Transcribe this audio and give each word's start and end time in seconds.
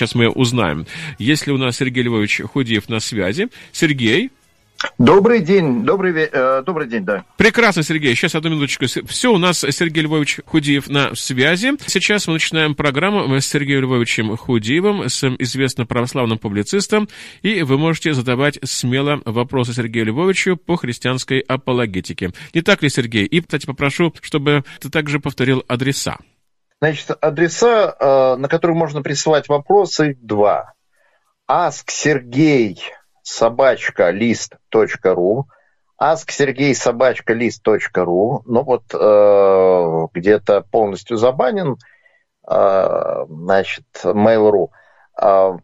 Сейчас 0.00 0.14
мы 0.14 0.30
узнаем. 0.30 0.86
Если 1.18 1.50
у 1.50 1.58
нас 1.58 1.76
Сергей 1.76 2.04
Львович 2.04 2.40
Худиев 2.50 2.88
на 2.88 3.00
связи. 3.00 3.48
Сергей, 3.70 4.30
Добрый 4.96 5.40
день, 5.40 5.84
добрый, 5.84 6.14
э, 6.32 6.62
добрый 6.64 6.88
день, 6.88 7.04
да. 7.04 7.26
Прекрасно, 7.36 7.82
Сергей. 7.82 8.14
Сейчас 8.14 8.34
одну 8.34 8.48
минуточку. 8.48 8.86
Все, 8.86 9.30
у 9.30 9.36
нас 9.36 9.58
Сергей 9.58 10.04
Львович 10.04 10.40
Худиев 10.46 10.88
на 10.88 11.14
связи. 11.14 11.72
Сейчас 11.86 12.26
мы 12.28 12.32
начинаем 12.34 12.74
программу 12.74 13.38
с 13.38 13.46
Сергеем 13.46 13.82
Львовичем 13.82 14.34
Худиевым, 14.38 15.10
с 15.10 15.22
известным 15.38 15.86
православным 15.86 16.38
публицистом, 16.38 17.10
и 17.42 17.62
вы 17.62 17.76
можете 17.76 18.14
задавать 18.14 18.58
смело 18.64 19.20
вопросы 19.26 19.74
Сергею 19.74 20.06
Львовичу 20.06 20.56
по 20.56 20.76
христианской 20.76 21.40
апологетике. 21.40 22.30
Не 22.54 22.62
так 22.62 22.82
ли, 22.82 22.88
Сергей? 22.88 23.26
И, 23.26 23.42
кстати, 23.42 23.66
попрошу, 23.66 24.14
чтобы 24.22 24.64
ты 24.80 24.88
также 24.88 25.20
повторил 25.20 25.62
адреса. 25.68 26.16
Значит, 26.80 27.10
адреса, 27.20 27.94
э, 27.98 28.36
на 28.36 28.48
которые 28.48 28.76
можно 28.76 29.02
присылать 29.02 29.48
вопросы, 29.48 30.16
два. 30.22 30.72
Ask 31.50 31.84
Сергей 31.88 32.80
собачка 33.22 34.08
лист.ру, 34.10 35.46
ask 36.00 36.30
Сергей 36.30 36.74
собачка 36.74 37.34
лист.ру, 37.34 38.42
ну 38.46 38.62
вот 38.62 38.84
э, 38.94 40.06
где-то 40.14 40.62
полностью 40.62 41.18
забанен, 41.18 41.76
э, 42.48 43.24
значит, 43.28 43.84
mail.ru. 44.02 44.68
Э, 45.20 45.58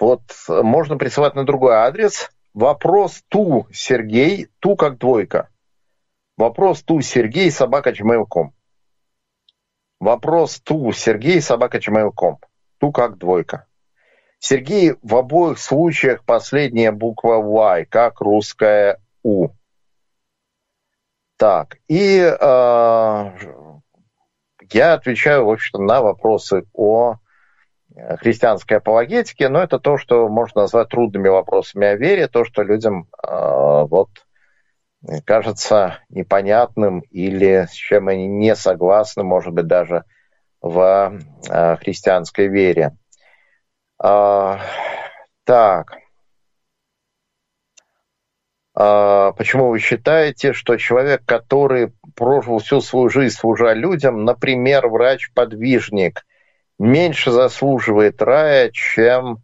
вот 0.00 0.22
можно 0.48 0.96
присылать 0.98 1.36
на 1.36 1.44
другой 1.44 1.74
адрес. 1.74 2.30
Вопрос 2.52 3.22
ту 3.28 3.68
Сергей, 3.72 4.48
ту 4.58 4.74
как 4.74 4.98
двойка. 4.98 5.50
Вопрос 6.36 6.82
ту 6.82 7.00
Сергей 7.00 7.52
собака 7.52 7.90
gmail.com. 7.90 8.52
Вопрос 10.02 10.58
ту 10.58 10.90
Сергей 10.92 11.40
собака 11.40 11.78
gmail.com. 11.78 12.38
Ту 12.78 12.90
как 12.90 13.18
двойка. 13.18 13.66
Сергей, 14.40 14.96
в 15.00 15.14
обоих 15.14 15.60
случаях 15.60 16.24
последняя 16.24 16.90
буква 16.90 17.36
Y, 17.36 17.86
как 17.88 18.20
русская 18.20 18.98
У. 19.22 19.50
Так, 21.36 21.76
и 21.86 22.18
э, 22.18 22.34
я 24.72 24.94
отвечаю, 24.94 25.44
в 25.44 25.50
общем-то, 25.50 25.80
на 25.80 26.02
вопросы 26.02 26.64
о 26.72 27.18
христианской 28.18 28.78
апологетике, 28.78 29.48
но 29.48 29.62
это 29.62 29.78
то, 29.78 29.98
что 29.98 30.28
можно 30.28 30.62
назвать 30.62 30.88
трудными 30.88 31.28
вопросами 31.28 31.86
о 31.86 31.94
вере, 31.94 32.26
то, 32.26 32.44
что 32.44 32.64
людям 32.64 33.06
э, 33.22 33.84
вот 33.88 34.08
кажется 35.24 35.98
непонятным 36.08 37.00
или 37.10 37.66
с 37.68 37.72
чем 37.72 38.08
они 38.08 38.26
не 38.26 38.54
согласны, 38.54 39.22
может 39.24 39.52
быть, 39.52 39.66
даже 39.66 40.04
в 40.60 41.18
э, 41.48 41.76
христианской 41.76 42.48
вере. 42.48 42.96
А, 43.98 44.60
так. 45.44 45.96
А, 48.74 49.32
почему 49.32 49.68
вы 49.68 49.80
считаете, 49.80 50.52
что 50.52 50.76
человек, 50.76 51.24
который 51.24 51.92
прожил 52.14 52.58
всю 52.58 52.80
свою 52.80 53.08
жизнь, 53.08 53.36
служа 53.36 53.74
людям, 53.74 54.24
например, 54.24 54.88
врач-подвижник, 54.88 56.24
меньше 56.78 57.30
заслуживает 57.30 58.22
рая, 58.22 58.70
чем 58.70 59.38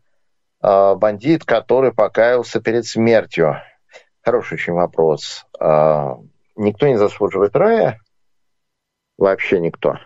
а, 0.61 0.95
бандит, 0.95 1.45
который 1.45 1.93
покаялся 1.93 2.61
перед 2.61 2.87
смертью? 2.87 3.61
Хороший 4.29 4.57
очень 4.57 4.75
вопрос. 4.75 5.47
А, 5.59 6.19
никто 6.55 6.87
не 6.87 6.99
заслуживает 6.99 7.57
рая? 7.57 7.99
Вообще 9.17 9.59
никто 9.59 9.97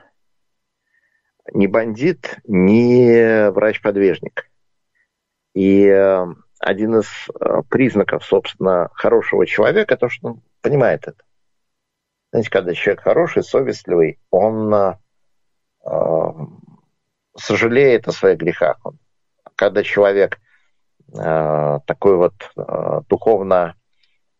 ни 1.52 1.66
бандит, 1.66 2.38
ни 2.44 3.50
врач-подвижник. 3.50 4.48
И 5.54 5.88
э, 5.88 6.26
один 6.60 7.00
из 7.00 7.08
э, 7.34 7.62
признаков, 7.68 8.24
собственно, 8.24 8.90
хорошего 8.94 9.44
человека, 9.44 9.96
то, 9.96 10.08
что 10.08 10.28
он 10.28 10.42
понимает 10.60 11.08
это. 11.08 11.24
Знаете, 12.30 12.50
когда 12.50 12.74
человек 12.74 13.02
хороший, 13.02 13.42
совестливый, 13.42 14.20
он 14.30 14.72
э, 14.72 14.98
э, 15.84 16.30
сожалеет 17.36 18.06
о 18.06 18.12
своих 18.12 18.38
грехах. 18.38 18.78
Когда 19.56 19.82
человек 19.82 20.38
э, 21.12 21.78
такой 21.86 22.16
вот 22.16 22.34
э, 22.56 23.00
духовно, 23.08 23.74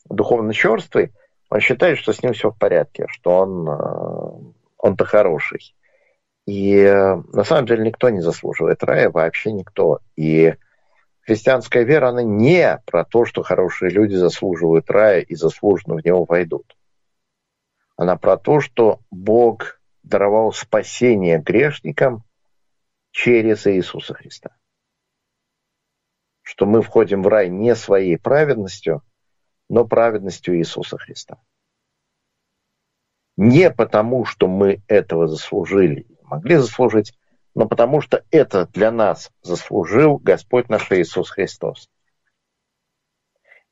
духовно 0.09 0.53
черствый, 0.53 1.13
он 1.51 1.61
считает, 1.61 1.99
что 1.99 2.13
с 2.13 2.23
ним 2.23 2.33
все 2.33 2.51
в 2.51 2.59
порядке, 2.59 3.07
что 3.09 3.39
он, 3.39 3.69
э, 3.69 4.53
он-то 4.79 5.05
хороший. 5.05 5.75
И 6.47 6.77
э, 6.77 7.17
на 7.33 7.45
самом 7.45 7.67
деле 7.67 7.85
никто 7.85 8.09
не 8.11 8.21
заслуживает 8.21 8.83
рая, 8.83 9.11
вообще 9.11 9.53
никто. 9.53 10.01
И 10.17 10.55
христианская 11.21 11.85
вера, 11.85 12.09
она 12.09 12.23
не 12.23 12.81
про 12.87 13.05
то, 13.05 13.25
что 13.25 13.43
хорошие 13.43 13.91
люди 13.91 14.15
заслуживают 14.15 14.91
рая 14.91 15.21
и 15.21 15.35
заслуженно 15.35 15.97
в 15.97 16.05
него 16.05 16.25
войдут. 16.25 16.77
Она 17.97 18.17
про 18.17 18.37
то, 18.37 18.61
что 18.61 19.01
Бог 19.11 19.79
даровал 20.03 20.53
спасение 20.53 21.39
грешникам 21.39 22.25
через 23.13 23.67
Иисуса 23.67 24.15
Христа. 24.15 24.57
Что 26.43 26.67
мы 26.67 26.83
входим 26.83 27.23
в 27.23 27.29
рай 27.29 27.49
не 27.49 27.77
своей 27.77 28.19
праведностью, 28.19 29.03
но 29.73 29.85
праведностью 29.87 30.57
Иисуса 30.59 30.99
Христа. 30.99 31.39
Не 33.37 33.71
потому, 33.71 34.25
что 34.25 34.47
мы 34.47 34.83
этого 34.87 35.27
заслужили 35.27 36.07
могли 36.33 36.57
заслужить, 36.57 37.13
но 37.55 37.69
потому 37.69 38.01
что 38.01 38.25
это 38.31 38.67
для 38.69 38.91
нас 38.91 39.31
заслужил 39.43 40.17
Господь 40.17 40.71
наш 40.71 40.91
Иисус 40.93 41.29
Христос. 41.29 41.91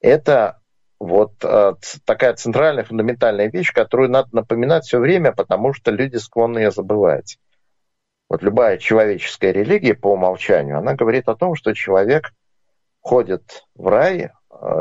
Это 0.00 0.60
вот 0.98 1.42
э, 1.42 1.72
такая 2.04 2.34
центральная, 2.34 2.84
фундаментальная 2.84 3.50
вещь, 3.50 3.72
которую 3.72 4.10
надо 4.10 4.28
напоминать 4.32 4.84
все 4.84 4.98
время, 4.98 5.32
потому 5.32 5.72
что 5.72 5.90
люди 5.90 6.16
склонны 6.16 6.58
ее 6.58 6.70
забывать. 6.70 7.38
Вот 8.28 8.42
любая 8.42 8.76
человеческая 8.76 9.52
религия 9.52 9.94
по 9.94 10.12
умолчанию, 10.12 10.76
она 10.78 10.94
говорит 10.94 11.28
о 11.28 11.36
том, 11.36 11.54
что 11.54 11.72
человек 11.72 12.32
ходит 13.00 13.64
в 13.74 13.88
рай, 13.88 14.30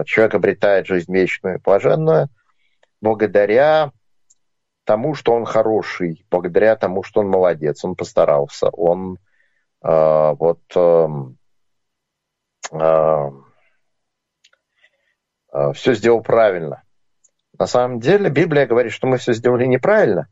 человек 0.06 0.36
обретает 0.36 0.88
жизнь 0.88 1.14
вечную 1.14 1.56
и 1.56 1.62
блаженную 1.62 2.30
благодаря 3.02 3.92
тому, 4.84 5.14
что 5.14 5.34
он 5.34 5.46
хороший, 5.46 6.26
благодаря 6.30 6.76
тому, 6.76 7.04
что 7.04 7.22
он 7.22 7.30
молодец, 7.30 7.84
он 7.86 7.96
постарался, 7.96 8.70
он 8.70 9.18
э, 9.84 10.34
вот 10.40 10.62
э, 10.76 11.08
э, 12.72 13.30
э, 15.54 15.74
все 15.74 15.94
сделал 15.94 16.22
правильно. 16.22 16.84
На 17.58 17.68
самом 17.68 18.00
деле 18.00 18.30
Библия 18.30 18.66
говорит, 18.66 18.92
что 18.92 19.06
мы 19.06 19.18
все 19.18 19.34
сделали 19.34 19.66
неправильно, 19.66 20.28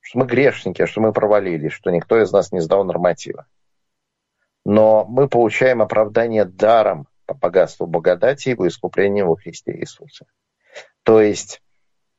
что 0.00 0.20
мы 0.20 0.26
грешники, 0.26 0.86
что 0.86 1.00
мы 1.00 1.12
провалились, 1.12 1.72
что 1.72 1.90
никто 1.90 2.20
из 2.20 2.30
нас 2.32 2.52
не 2.52 2.60
сдал 2.60 2.84
норматива. 2.84 3.46
Но 4.64 5.04
мы 5.04 5.28
получаем 5.28 5.82
оправдание 5.82 6.44
даром 6.44 7.08
по 7.34 7.48
богатству 7.48 7.86
благодати 7.86 8.50
и 8.50 8.54
по 8.54 8.66
искуплению 8.66 9.28
во 9.28 9.36
Христе 9.36 9.72
Иисусе. 9.72 10.26
То 11.02 11.20
есть 11.20 11.62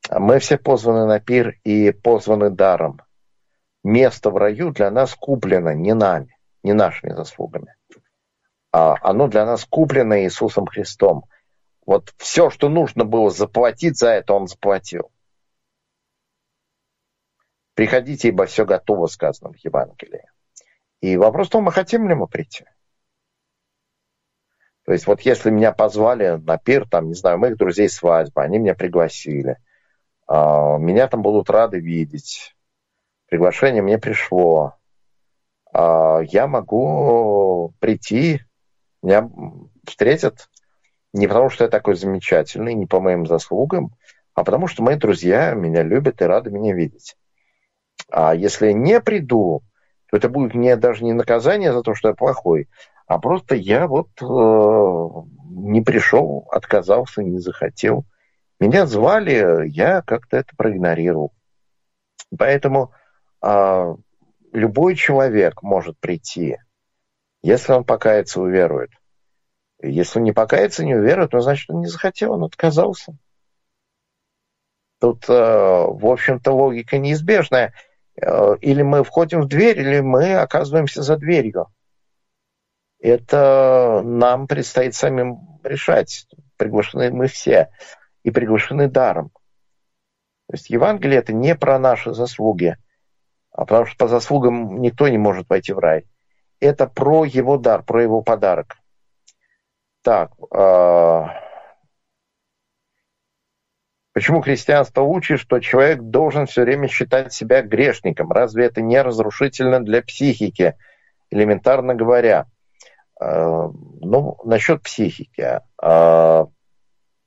мы 0.10 0.40
все 0.40 0.58
позваны 0.58 1.06
на 1.06 1.20
пир 1.20 1.60
и 1.64 1.92
позваны 1.92 2.50
даром. 2.50 3.02
Место 3.84 4.30
в 4.30 4.38
раю 4.38 4.72
для 4.72 4.92
нас 4.92 5.16
куплено 5.16 5.74
не 5.74 5.94
нами, 5.94 6.38
не 6.64 6.74
нашими 6.74 7.14
заслугами. 7.14 7.76
А 8.72 8.96
оно 9.02 9.28
для 9.28 9.46
нас 9.46 9.66
куплено 9.66 10.22
Иисусом 10.24 10.66
Христом. 10.66 11.26
Вот 11.86 12.14
все, 12.18 12.50
что 12.50 12.70
нужно 12.70 13.04
было 13.04 13.30
заплатить 13.30 13.98
за 13.98 14.10
это, 14.10 14.34
Он 14.34 14.48
заплатил. 14.48 15.12
Приходите, 17.76 18.30
ибо 18.30 18.46
все 18.46 18.66
готово, 18.66 19.08
сказано 19.08 19.52
в 19.52 19.58
Евангелии. 19.58 20.30
И 21.02 21.18
вопрос 21.18 21.48
в 21.48 21.52
том, 21.52 21.68
а 21.68 21.72
хотим 21.72 22.08
ли 22.08 22.16
мы 22.16 22.28
прийти. 22.28 22.66
То 24.86 24.92
есть 24.92 25.08
вот 25.08 25.22
если 25.22 25.50
меня 25.50 25.72
позвали 25.72 26.38
на 26.38 26.58
пир, 26.58 26.88
там, 26.88 27.08
не 27.08 27.14
знаю, 27.14 27.38
моих 27.38 27.58
друзей 27.58 27.90
свадьба, 27.90 28.44
они 28.44 28.60
меня 28.60 28.76
пригласили– 28.76 29.58
а, 30.28 30.78
меня 30.78 31.08
там 31.08 31.22
будут 31.22 31.50
рады 31.50 31.80
видеть. 31.80 32.56
Приглашение 33.30 33.82
мне 33.82 33.98
пришло. 33.98 34.76
А, 35.72 36.22
я 36.22 36.48
могу 36.48 37.74
прийти, 37.80 38.42
меня 39.02 39.30
встретят 39.86 40.50
не 41.14 41.28
потому, 41.28 41.50
что 41.50 41.66
я 41.66 41.70
такой 41.70 41.96
замечательный, 41.96 42.74
не 42.74 42.86
по 42.86 43.00
моим 43.00 43.28
заслугам, 43.28 43.92
а 44.34 44.44
потому 44.44 44.68
что 44.68 44.82
мои 44.82 44.96
друзья 44.96 45.54
меня 45.54 45.84
любят 45.84 46.22
и 46.22 46.26
рады 46.26 46.50
меня 46.50 46.74
видеть. 46.74 47.16
А 48.10 48.34
если 48.34 48.72
не 48.72 49.00
приду, 49.00 49.62
то 50.10 50.18
это 50.18 50.30
будет 50.30 50.54
мне 50.56 50.76
даже 50.76 51.04
не 51.04 51.14
наказание 51.14 51.74
за 51.74 51.84
то, 51.84 51.94
что 51.94 52.10
я 52.10 52.16
плохой, 52.16 52.68
а 53.06 53.20
просто 53.20 53.56
я 53.56 53.88
вот 53.88 54.10
э, 54.22 54.26
не 54.26 55.82
пришел, 55.82 56.48
отказался, 56.52 57.24
не 57.24 57.40
захотел. 57.40 58.06
Меня 58.60 58.86
звали, 58.86 59.68
я 59.68 60.02
как-то 60.02 60.38
это 60.38 60.56
проигнорировал. 60.56 61.34
Поэтому 62.38 62.92
э, 63.42 63.96
любой 64.54 64.96
человек 64.96 65.62
может 65.62 66.00
прийти. 66.00 66.58
Если 67.42 67.74
он 67.74 67.84
покается, 67.84 68.42
уверует. 68.42 68.92
Если 69.82 70.20
он 70.20 70.24
не 70.24 70.32
покается, 70.32 70.86
не 70.86 70.96
уверует, 70.96 71.32
то 71.32 71.42
значит, 71.42 71.70
он 71.70 71.82
не 71.82 71.88
захотел, 71.88 72.32
он 72.32 72.46
отказался. 72.46 73.18
Тут, 75.02 75.26
э, 75.28 75.34
в 75.34 76.06
общем-то, 76.06 76.54
логика 76.54 76.98
неизбежная. 76.98 77.74
Э, 78.16 78.56
или 78.62 78.82
мы 78.82 79.04
входим 79.04 79.42
в 79.42 79.48
дверь, 79.48 79.80
или 79.80 80.00
мы 80.00 80.36
оказываемся 80.36 81.02
за 81.02 81.18
дверью. 81.18 81.68
Это 83.04 84.02
нам 84.06 84.48
предстоит 84.48 84.96
самим 84.96 85.60
решать. 85.62 86.26
Приглашены 86.56 87.12
мы 87.12 87.28
все. 87.28 87.70
И 88.24 88.32
приглашены 88.32 88.88
даром. 88.88 89.30
То 90.48 90.54
есть 90.54 90.70
Евангелие 90.70 91.20
это 91.20 91.34
не 91.34 91.54
про 91.54 91.78
наши 91.80 92.14
заслуги, 92.14 92.78
а 93.52 93.66
потому 93.66 93.88
что 93.88 93.98
по 93.98 94.08
заслугам 94.08 94.80
никто 94.80 95.10
не 95.10 95.18
может 95.18 95.50
войти 95.50 95.74
в 95.74 95.80
рай. 95.80 96.06
Это 96.62 96.88
про 96.88 97.26
его 97.26 97.58
дар, 97.58 97.84
про 97.84 98.02
его 98.02 98.22
подарок. 98.22 98.78
Так, 100.02 100.32
э, 100.56 101.26
почему 104.14 104.40
христианство 104.40 105.02
учит, 105.02 105.42
что 105.42 105.60
человек 105.60 106.00
должен 106.04 106.46
все 106.46 106.62
время 106.62 106.88
считать 106.88 107.34
себя 107.34 107.64
грешником? 107.64 108.32
Разве 108.32 108.68
это 108.68 108.82
не 108.82 109.02
разрушительно 109.02 109.84
для 109.84 110.02
психики, 110.02 110.78
элементарно 111.30 111.96
говоря? 111.96 112.48
Э, 113.24 113.70
ну, 114.02 114.38
насчет 114.44 114.82
психики. 114.82 115.62
Э, 115.82 116.46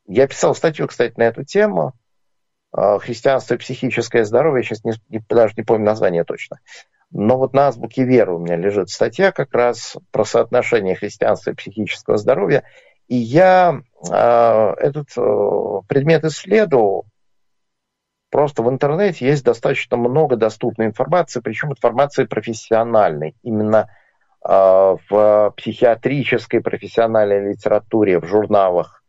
я 0.06 0.28
писал 0.28 0.54
статью, 0.54 0.86
кстати, 0.88 1.14
на 1.16 1.24
эту 1.24 1.44
тему. 1.44 1.94
Э, 2.76 2.98
Христианство 2.98 3.54
и 3.54 3.58
психическое 3.58 4.24
здоровье. 4.24 4.62
Я 4.62 4.64
сейчас 4.64 4.84
не, 5.08 5.20
даже 5.28 5.54
не 5.56 5.62
помню 5.62 5.86
название 5.86 6.24
точно. 6.24 6.58
Но 7.10 7.38
вот 7.38 7.54
на 7.54 7.68
азбуке 7.68 8.04
веры 8.04 8.34
у 8.34 8.38
меня 8.38 8.56
лежит 8.56 8.90
статья 8.90 9.32
как 9.32 9.54
раз 9.54 9.96
про 10.10 10.24
соотношение 10.24 10.96
христианства 10.96 11.52
и 11.52 11.54
психического 11.54 12.18
здоровья. 12.18 12.64
И 13.06 13.16
я 13.16 13.80
этот 14.02 15.10
предмет 15.86 16.24
исследовал. 16.24 17.06
Просто 18.30 18.64
в 18.64 18.68
интернете 18.68 19.24
есть 19.24 19.44
достаточно 19.44 19.96
много 19.96 20.34
доступной 20.34 20.88
информации, 20.88 21.38
причем 21.38 21.70
информации 21.70 22.24
профессиональной. 22.24 23.36
Именно 23.44 23.88
в 24.42 25.54
психиатрической 25.56 26.60
профессиональной 26.60 27.52
литературе, 27.52 28.20
в 28.20 28.26
журналах, 28.26 29.02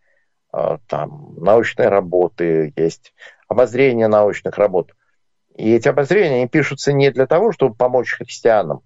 э, 0.54 0.78
там 0.88 1.36
научные 1.38 1.90
работы, 1.90 2.74
есть 2.76 3.14
обозрение 3.48 4.08
научных 4.08 4.58
работ. 4.58 4.94
И 5.56 5.72
эти 5.72 5.88
обозрения, 5.88 6.38
они 6.38 6.48
пишутся 6.48 6.94
не 6.94 7.12
для 7.12 7.28
того, 7.28 7.52
чтобы 7.52 7.76
помочь 7.76 8.14
христианам. 8.14 8.82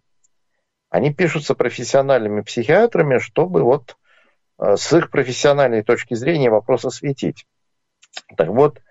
Они 0.89 1.13
пишутся 1.13 1.55
профессиональными 1.55 2.41
психиатрами, 2.41 3.19
чтобы 3.19 3.63
вот 3.63 3.95
э, 4.59 4.75
с 4.75 4.91
их 4.91 5.09
профессиональной 5.09 5.83
точки 5.83 6.15
зрения 6.15 6.49
вопрос 6.49 6.85
осветить. 6.85 7.45
Так 8.35 8.49
вот, 8.49 8.81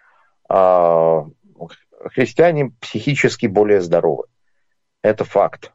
христиане 2.08 2.72
психически 2.80 3.46
более 3.46 3.80
здоровы. 3.80 4.24
Это 5.02 5.24
факт. 5.24 5.72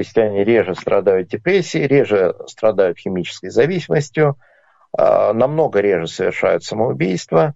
Христиане 0.00 0.44
реже 0.44 0.74
страдают 0.74 1.28
депрессией, 1.28 1.86
реже 1.86 2.34
страдают 2.46 2.98
химической 2.98 3.50
зависимостью, 3.50 4.38
а, 4.96 5.34
намного 5.34 5.80
реже 5.80 6.06
совершают 6.06 6.64
самоубийство, 6.64 7.54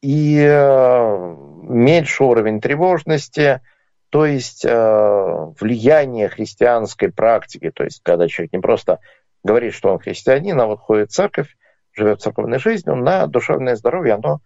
и 0.00 0.38
э, 0.40 1.36
меньше 1.64 2.24
уровень 2.24 2.60
тревожности, 2.60 3.60
то 4.08 4.24
есть 4.24 4.64
влияние 4.64 6.28
христианской 6.28 7.12
практики, 7.12 7.70
то 7.70 7.82
есть 7.82 8.00
когда 8.02 8.28
человек 8.28 8.52
не 8.52 8.60
просто 8.60 9.00
говорит, 9.42 9.74
что 9.74 9.92
он 9.92 9.98
христианин, 9.98 10.58
а 10.60 10.66
вот 10.66 10.78
ходит 10.78 11.10
в 11.10 11.14
церковь, 11.14 11.54
живет 11.92 12.22
церковной 12.22 12.60
жизнью, 12.60 12.94
на 12.94 13.26
душевное 13.26 13.74
здоровье 13.74 14.14
оно 14.14 14.40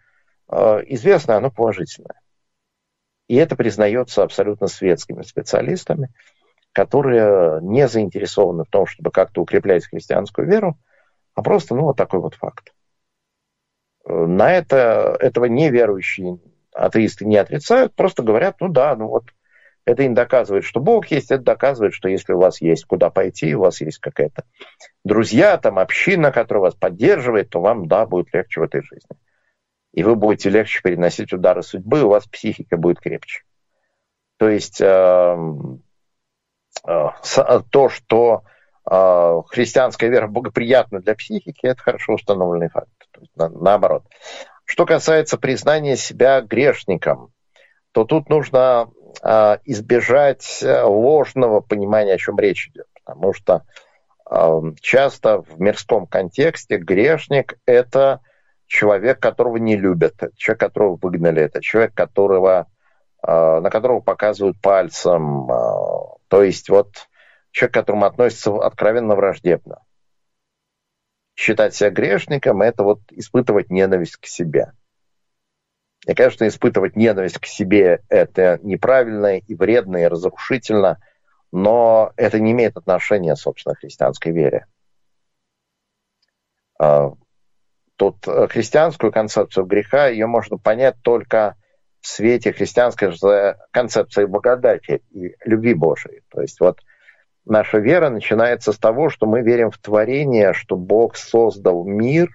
э, 0.48 0.82
известно, 0.86 1.36
оно 1.36 1.50
положительное. 1.50 2.23
И 3.28 3.36
это 3.36 3.56
признается 3.56 4.22
абсолютно 4.22 4.66
светскими 4.66 5.22
специалистами, 5.22 6.10
которые 6.72 7.60
не 7.62 7.88
заинтересованы 7.88 8.64
в 8.64 8.68
том, 8.68 8.86
чтобы 8.86 9.10
как-то 9.10 9.42
укреплять 9.42 9.86
христианскую 9.86 10.46
веру, 10.46 10.78
а 11.34 11.42
просто, 11.42 11.74
ну, 11.74 11.82
вот 11.82 11.96
такой 11.96 12.20
вот 12.20 12.34
факт. 12.34 12.72
На 14.06 14.52
это, 14.52 15.16
этого 15.20 15.46
неверующие 15.46 16.38
атеисты 16.74 17.24
не 17.24 17.36
отрицают, 17.36 17.94
просто 17.94 18.22
говорят, 18.22 18.56
ну 18.60 18.68
да, 18.68 18.94
ну 18.96 19.08
вот 19.08 19.24
это 19.86 20.02
им 20.02 20.14
доказывает, 20.14 20.64
что 20.64 20.80
Бог 20.80 21.06
есть, 21.08 21.30
это 21.30 21.42
доказывает, 21.42 21.94
что 21.94 22.08
если 22.08 22.32
у 22.32 22.38
вас 22.38 22.60
есть 22.60 22.84
куда 22.84 23.10
пойти, 23.10 23.54
у 23.54 23.60
вас 23.60 23.80
есть 23.80 23.98
какая-то 23.98 24.44
друзья, 25.04 25.56
там 25.58 25.78
община, 25.78 26.32
которая 26.32 26.62
вас 26.62 26.74
поддерживает, 26.74 27.50
то 27.50 27.60
вам, 27.60 27.86
да, 27.86 28.06
будет 28.06 28.32
легче 28.32 28.60
в 28.60 28.64
этой 28.64 28.82
жизни. 28.82 29.16
И 29.94 30.02
вы 30.02 30.16
будете 30.16 30.50
легче 30.50 30.80
переносить 30.82 31.32
удары 31.32 31.62
судьбы, 31.62 32.02
у 32.02 32.08
вас 32.08 32.26
психика 32.26 32.76
будет 32.76 32.98
крепче. 33.00 33.42
То 34.38 34.48
есть 34.48 34.80
э, 34.80 35.36
э, 36.86 37.60
то, 37.70 37.88
что 37.88 38.42
э, 38.90 39.42
христианская 39.46 40.08
вера 40.08 40.26
благоприятна 40.26 41.00
для 41.00 41.14
психики, 41.14 41.66
это 41.66 41.80
хорошо 41.80 42.14
установленный 42.14 42.70
факт 42.70 42.88
на, 43.36 43.48
наоборот. 43.48 44.04
Что 44.64 44.84
касается 44.84 45.38
признания 45.38 45.96
себя 45.96 46.40
грешником, 46.40 47.32
то 47.92 48.04
тут 48.04 48.28
нужно 48.28 48.90
э, 49.22 49.58
избежать 49.64 50.58
ложного 50.60 51.60
понимания, 51.60 52.14
о 52.14 52.18
чем 52.18 52.36
речь 52.36 52.66
идет. 52.66 52.88
Потому 53.04 53.32
что 53.32 53.62
э, 54.28 54.60
часто 54.80 55.42
в 55.42 55.60
мирском 55.60 56.08
контексте 56.08 56.78
грешник– 56.78 57.60
это 57.64 58.22
человек, 58.74 59.20
которого 59.20 59.58
не 59.58 59.76
любят, 59.76 60.14
человек, 60.34 60.58
которого 60.58 60.98
выгнали, 61.00 61.40
это 61.42 61.62
человек, 61.62 61.94
которого, 61.94 62.66
э, 63.22 63.60
на 63.60 63.70
которого 63.70 64.00
показывают 64.00 64.60
пальцем. 64.60 65.48
Э, 65.48 66.16
то 66.26 66.42
есть 66.42 66.68
вот 66.68 67.08
человек, 67.52 67.72
к 67.72 67.74
которому 67.74 68.06
относятся 68.06 68.52
откровенно 68.56 69.14
враждебно 69.14 69.78
считать 71.36 71.74
себя 71.74 71.90
грешником, 71.90 72.62
это 72.62 72.82
вот 72.82 73.00
испытывать 73.12 73.70
ненависть 73.70 74.16
к 74.16 74.26
себе. 74.26 74.72
И, 76.08 76.14
конечно, 76.14 76.46
испытывать 76.48 76.96
ненависть 76.96 77.38
к 77.38 77.46
себе– 77.46 78.02
это 78.08 78.58
неправильно 78.62 79.38
и 79.38 79.54
вредно, 79.54 79.98
и 79.98 80.06
разрушительно, 80.06 80.98
но 81.52 82.12
это 82.16 82.40
не 82.40 82.50
имеет 82.52 82.76
отношения, 82.76 83.36
собственно, 83.36 83.76
к 83.76 83.78
христианской 83.78 84.32
вере. 84.32 84.66
Тут 87.96 88.26
э, 88.26 88.48
христианскую 88.48 89.12
концепцию 89.12 89.66
греха, 89.66 90.08
ее 90.08 90.26
можно 90.26 90.58
понять 90.58 90.96
только 91.02 91.56
в 92.00 92.06
свете 92.08 92.52
христианской 92.52 93.12
концепции 93.70 94.26
благодати 94.26 95.02
и 95.10 95.34
любви 95.44 95.74
Божией. 95.74 96.22
То 96.30 96.42
есть 96.42 96.60
вот– 96.60 96.80
наша 97.44 97.78
вера 97.78 98.10
начинается 98.10 98.72
с 98.72 98.78
того, 98.78 99.10
что 99.10 99.26
мы 99.26 99.42
верим 99.42 99.70
в 99.70 99.78
творение, 99.78 100.52
что 100.52 100.76
Бог 100.76 101.16
создал 101.16 101.84
мир, 101.84 102.30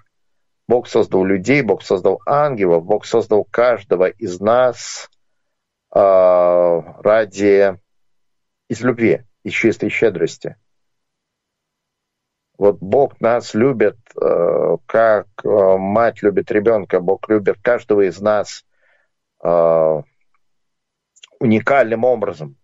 Бог 0.68 0.88
создал 0.88 1.24
людей, 1.24 1.62
Бог 1.62 1.82
создал 1.82 2.22
ангелов, 2.26 2.86
Бог 2.86 3.06
создал 3.06 3.44
каждого 3.44 4.08
из 4.08 4.40
нас 4.40 5.10
э, 5.94 6.00
ради 6.00 7.78
из 8.70 8.82
любви, 8.82 9.24
из 9.44 9.54
чистой 9.54 9.90
щедрости. 9.90 10.58
Вот 12.60 12.80
Бог 12.82 13.22
нас 13.22 13.54
любит, 13.54 13.98
э, 14.22 14.78
как 14.86 15.28
э, 15.46 15.78
мать 15.78 16.22
любит 16.22 16.52
ребенка, 16.52 17.00
Бог 17.00 17.30
любит 17.30 17.56
каждого 17.62 18.02
из 18.02 18.20
нас 18.20 18.66
э, 19.42 20.02
уникальным 21.40 22.04
образом. 22.04 22.58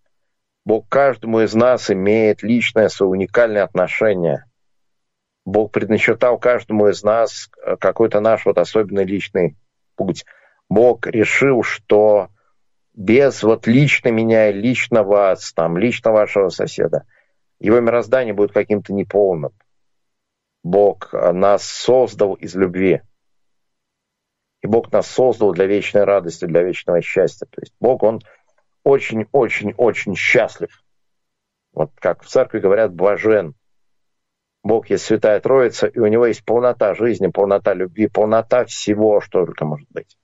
Бог 0.65 0.89
каждому 0.89 1.39
из 1.39 1.53
нас 1.53 1.89
имеет 1.89 2.43
личное, 2.43 2.89
свое 2.89 3.09
уникальное 3.09 3.63
отношение. 3.63 4.43
Бог 5.45 5.71
предначертал 5.71 6.39
каждому 6.39 6.89
из 6.89 7.01
нас 7.01 7.49
какой-то 7.79 8.19
наш 8.19 8.45
вот 8.45 8.57
особенный 8.57 9.05
личный 9.05 9.55
путь. 9.95 10.25
Бог 10.69 11.07
решил, 11.07 11.63
что 11.63 12.27
без 12.93 13.43
вот 13.43 13.65
лично 13.65 14.09
меня, 14.09 14.51
лично 14.51 15.03
вас, 15.03 15.53
там, 15.53 15.77
лично 15.77 16.11
вашего 16.11 16.49
соседа, 16.49 17.05
его 17.59 17.79
мироздание 17.79 18.33
будет 18.33 18.51
каким-то 18.51 18.91
неполным. 18.91 19.53
Бог 20.65 21.13
э, 21.13 21.31
нас 21.31 21.63
создал 21.63 22.33
из 22.33 22.55
любви. 22.55 23.03
И 24.63 24.67
Бог 24.67 24.91
нас 24.91 25.05
создал 25.05 25.53
для 25.53 25.67
вечной 25.67 26.05
радости, 26.05 26.45
для 26.45 26.63
вечного 26.63 27.03
счастья. 27.03 27.45
То 27.45 27.61
есть 27.61 27.75
Бог, 27.79 28.01
Он 28.01 28.19
очень-очень-очень 28.83 30.15
счастлив. 30.15 30.83
Вот 31.71 31.91
как 31.99 32.23
в 32.23 32.27
церкви 32.27 32.59
говорят, 32.59 32.95
блажен. 32.95 33.53
Бог 34.63 34.89
есть 34.89 35.05
Святая 35.05 35.39
Троица, 35.39 35.85
и 35.85 35.99
у 35.99 36.07
него 36.07 36.25
есть 36.25 36.43
полнота 36.43 36.95
жизни, 36.95 37.27
полнота 37.27 37.75
любви, 37.75 38.07
полнота 38.07 38.65
всего, 38.65 39.21
что 39.21 39.45
только 39.45 39.65
может 39.65 39.87
быть. 39.91 40.17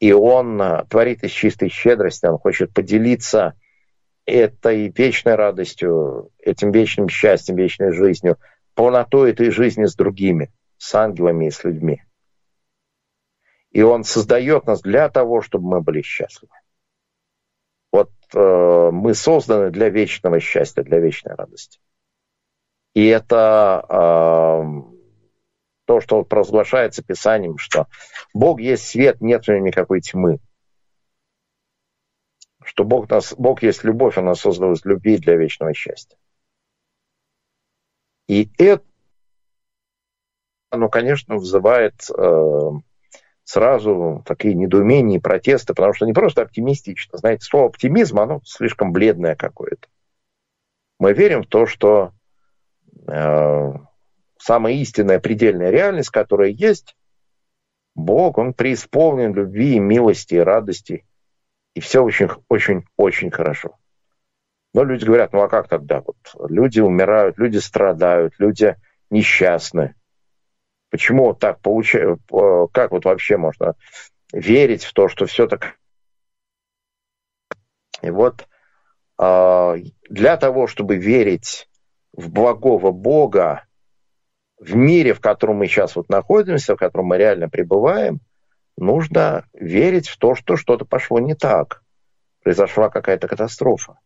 И 0.00 0.12
он 0.12 0.60
э, 0.60 0.84
творит 0.90 1.24
из 1.24 1.30
чистой 1.30 1.70
щедрости, 1.70 2.26
он 2.26 2.36
хочет 2.36 2.74
поделиться 2.74 3.54
этой 4.26 4.90
вечной 4.90 5.36
радостью, 5.36 6.30
этим 6.40 6.72
вечным 6.72 7.08
счастьем, 7.08 7.56
вечной 7.56 7.92
жизнью, 7.92 8.36
полнотой 8.76 9.32
этой 9.32 9.50
жизни 9.50 9.86
с 9.86 9.96
другими, 9.96 10.52
с 10.76 10.94
ангелами 10.94 11.46
и 11.46 11.50
с 11.50 11.64
людьми. 11.64 12.04
И 13.72 13.82
Он 13.82 14.04
создает 14.04 14.66
нас 14.66 14.82
для 14.82 15.08
того, 15.08 15.40
чтобы 15.40 15.68
мы 15.68 15.80
были 15.80 16.02
счастливы. 16.02 16.52
Вот 17.90 18.12
э, 18.34 18.90
мы 18.92 19.14
созданы 19.14 19.70
для 19.70 19.88
вечного 19.88 20.38
счастья, 20.38 20.82
для 20.82 21.00
вечной 21.00 21.34
радости. 21.34 21.80
И 22.94 23.06
это 23.06 23.84
э, 23.88 24.62
то, 25.86 26.00
что 26.00 26.22
провозглашается 26.24 27.02
Писанием, 27.02 27.58
что 27.58 27.86
Бог 28.34 28.60
есть 28.60 28.86
свет, 28.86 29.20
нет 29.20 29.44
в 29.44 29.48
нем 29.48 29.64
никакой 29.64 30.02
тьмы. 30.02 30.38
Что 32.62 32.84
Бог, 32.84 33.08
нас, 33.08 33.34
Бог 33.38 33.62
есть 33.62 33.84
любовь, 33.84 34.18
Он 34.18 34.26
нас 34.26 34.40
создал 34.40 34.72
из 34.72 34.84
любви 34.84 35.16
для 35.16 35.36
вечного 35.36 35.72
счастья. 35.72 36.18
И 38.28 38.50
это, 38.58 38.84
ну, 40.72 40.88
конечно, 40.88 41.36
вызывает 41.36 41.94
э, 42.10 42.70
сразу 43.44 44.22
такие 44.26 44.54
недоумения 44.54 45.18
и 45.18 45.20
протесты, 45.20 45.74
потому 45.74 45.94
что 45.94 46.06
не 46.06 46.12
просто 46.12 46.42
оптимистично. 46.42 47.18
Знаете, 47.18 47.44
слово 47.44 47.66
оптимизм, 47.66 48.18
оно 48.18 48.40
слишком 48.44 48.92
бледное 48.92 49.36
какое-то. 49.36 49.88
Мы 50.98 51.12
верим 51.12 51.42
в 51.42 51.46
то, 51.46 51.66
что 51.66 52.12
э, 53.06 53.72
самая 54.38 54.74
истинная 54.74 55.20
предельная 55.20 55.70
реальность, 55.70 56.10
которая 56.10 56.48
есть, 56.48 56.96
Бог, 57.94 58.36
Он 58.38 58.52
преисполнен 58.52 59.32
любви, 59.34 59.78
милости 59.78 60.34
радости. 60.34 61.06
И 61.74 61.80
все 61.80 62.02
очень, 62.02 62.28
очень, 62.48 62.84
очень 62.96 63.30
хорошо. 63.30 63.76
Но 64.76 64.84
люди 64.84 65.06
говорят, 65.06 65.32
ну 65.32 65.40
а 65.40 65.48
как 65.48 65.68
тогда? 65.68 66.02
Вот 66.02 66.50
люди 66.50 66.80
умирают, 66.80 67.38
люди 67.38 67.56
страдают, 67.56 68.34
люди 68.36 68.76
несчастны. 69.08 69.94
Почему 70.90 71.32
так 71.32 71.60
получается? 71.62 72.22
Как 72.74 72.90
вот 72.90 73.06
вообще 73.06 73.38
можно 73.38 73.74
верить 74.34 74.84
в 74.84 74.92
то, 74.92 75.08
что 75.08 75.24
все 75.24 75.46
так... 75.46 75.78
И 78.02 78.10
вот 78.10 78.46
а, 79.16 79.76
для 80.10 80.36
того, 80.36 80.66
чтобы 80.66 80.96
верить 80.96 81.70
в 82.12 82.30
благого 82.30 82.90
Бога, 82.90 83.64
в 84.58 84.74
мире, 84.74 85.14
в 85.14 85.20
котором 85.20 85.56
мы 85.56 85.68
сейчас 85.68 85.96
вот 85.96 86.10
находимся, 86.10 86.74
в 86.74 86.78
котором 86.78 87.06
мы 87.06 87.16
реально 87.16 87.48
пребываем, 87.48 88.20
нужно 88.76 89.46
верить 89.54 90.08
в 90.08 90.18
то, 90.18 90.34
что 90.34 90.56
что-то 90.56 90.84
пошло 90.84 91.18
не 91.18 91.34
так. 91.34 91.82
Произошла 92.42 92.90
какая-то 92.90 93.26
катастрофа. 93.26 93.98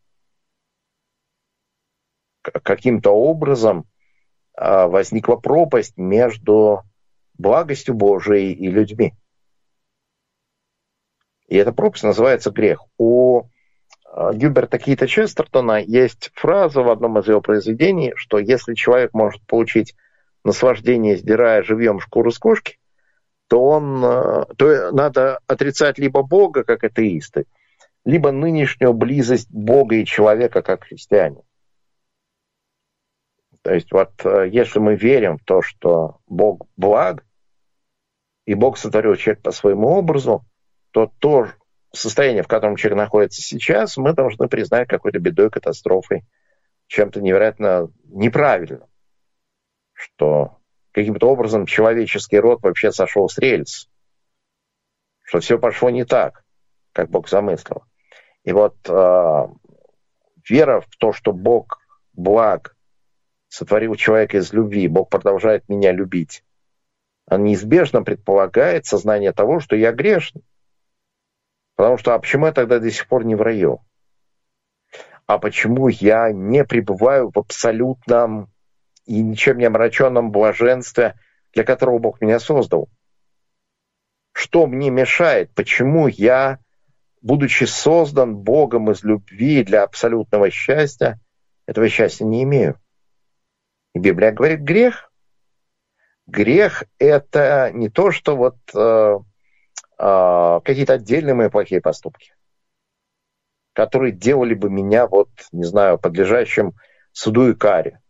Каким-то 2.43 3.11
образом 3.11 3.87
а, 4.55 4.89
возникла 4.89 5.37
пропасть 5.37 5.97
между 5.97 6.83
благостью 7.39 7.95
Божией 7.95 8.53
и 8.53 8.69
людьми. 8.69 9.15
И 11.49 11.57
эта 11.57 11.73
пропасть 11.73 12.05
называется 12.05 12.51
грех. 12.51 12.85
У 12.97 13.43
а, 14.05 14.33
Гюберта 14.33 14.79
Кита 14.79 15.07
Честертона 15.07 15.81
есть 15.81 16.31
фраза 16.35 16.83
в 16.83 16.91
одном 16.91 17.19
из 17.19 17.29
его 17.29 17.41
произведений, 17.41 18.13
что 18.17 18.39
если 18.39 18.75
человек 18.75 19.15
может 19.15 19.45
получить 19.47 19.95
наслаждение, 20.45 21.17
сдирая 21.17 21.63
живьем 21.63 22.01
шкуру 22.01 22.31
с 22.31 22.39
кошки, 22.39 22.79
то, 23.49 23.63
он, 23.63 24.05
а, 24.05 24.47
то 24.57 24.93
надо 24.93 25.41
отрицать 25.47 25.99
либо 25.99 26.23
Бога, 26.23 26.65
как 26.65 26.85
атеисты, 26.85 27.47
либо 28.05 28.31
нынешнюю 28.31 28.93
близость 28.95 29.51
Бога 29.51 29.97
и 29.97 30.05
человека, 30.05 30.63
как 30.63 30.85
христиане. 30.85 31.43
То 33.71 33.75
есть 33.75 33.93
вот 33.93 34.11
э, 34.25 34.49
если 34.51 34.81
мы 34.81 34.97
верим 34.97 35.39
в 35.39 35.45
то, 35.45 35.63
что 35.63 36.19
Бог 36.27 36.67
благ, 36.77 37.25
и 38.45 38.55
Бог 38.55 38.77
сотворил 38.77 39.15
человека 39.15 39.43
по 39.43 39.53
своему 39.53 39.91
образу, 39.91 40.45
то 40.91 41.13
то 41.21 41.47
состояние, 41.93 42.43
в 42.43 42.49
котором 42.49 42.75
человек 42.75 42.99
находится 42.99 43.41
сейчас, 43.43 43.97
мы 43.97 44.13
должны 44.13 44.49
признать 44.49 44.89
какой-то 44.89 45.21
бедой, 45.21 45.51
катастрофой, 45.51 46.25
чем-то 46.89 47.21
невероятно 47.21 47.93
неправильным, 48.07 48.89
что 49.93 50.59
каким-то 50.91 51.31
образом 51.31 51.65
человеческий 51.65 52.41
род 52.41 52.63
вообще 52.63 52.91
сошел 52.91 53.29
с 53.29 53.39
рельс, 53.39 53.89
что 55.23 55.39
все 55.39 55.61
пошло 55.61 55.91
не 55.91 56.05
так, 56.05 56.43
как 56.91 57.09
Бог 57.09 57.29
замыслил. 57.29 57.85
И 58.43 58.51
вот 58.51 58.75
э, 58.89 59.47
вера 60.49 60.81
в 60.81 60.97
то, 60.97 61.13
что 61.13 61.33
Бог 61.33 61.81
благ, 62.15 62.75
сотворил 63.51 63.97
человека 63.97 64.39
из 64.39 64.53
любви, 64.53 64.89
Бог 64.89 65.11
продолжает 65.11 65.69
меня 65.69 65.93
любить, 65.93 66.43
он 67.27 67.45
неизбежно 67.45 68.03
предполагает 68.03 68.87
сознание 68.87 69.33
того, 69.33 69.61
что 69.61 69.77
я 69.77 69.93
грешный. 69.93 70.43
Потому 71.77 71.99
что, 71.99 72.15
а 72.15 72.19
почему 72.19 72.47
я 72.47 72.53
тогда 72.53 72.79
до 72.79 72.91
сих 72.91 73.07
пор 73.07 73.25
не 73.25 73.35
в 73.35 73.43
раю? 73.43 73.81
А 75.27 75.39
почему 75.39 75.89
я 75.89 76.33
не 76.33 76.65
пребываю 76.65 77.31
в 77.31 77.39
абсолютном 77.39 78.51
и 79.05 79.23
ничем 79.23 79.59
не 79.59 79.65
омраченном 79.65 80.33
блаженстве, 80.33 81.15
для 81.53 81.65
которого 81.65 81.99
Бог 81.99 82.21
меня 82.21 82.41
создал? 82.41 82.89
Что 84.33 84.67
мне 84.67 84.91
мешает? 84.91 85.55
Почему 85.55 86.09
я, 86.09 86.59
будучи 87.21 87.65
создан 87.65 88.37
Богом 88.37 88.91
из 88.91 89.05
любви 89.05 89.63
для 89.63 89.85
абсолютного 89.85 90.51
счастья, 90.51 91.21
этого 91.67 91.89
счастья 91.89 92.25
не 92.25 92.43
имею? 92.43 92.81
И 93.95 93.99
Библия 93.99 94.33
говорит 94.33 94.61
грех. 94.61 95.11
Грех– 96.27 96.85
это 96.99 97.73
не 97.73 97.89
то, 97.89 98.13
что 98.13 98.37
вот 98.37 98.57
э, 98.73 99.19
э, 99.99 100.61
какие-то 100.65 100.95
отдельные 100.95 101.35
мои 101.35 101.49
плохие 101.49 101.81
поступки, 101.81 102.35
которые 103.73 104.13
делали 104.13 104.55
бы 104.55 104.71
меня, 104.71 105.09
вот, 105.09 105.31
не 105.51 105.65
знаю, 105.65 105.99
подлежащим 105.99 106.75
суду 107.11 107.51
и 107.51 107.55
каре. 107.55 108.01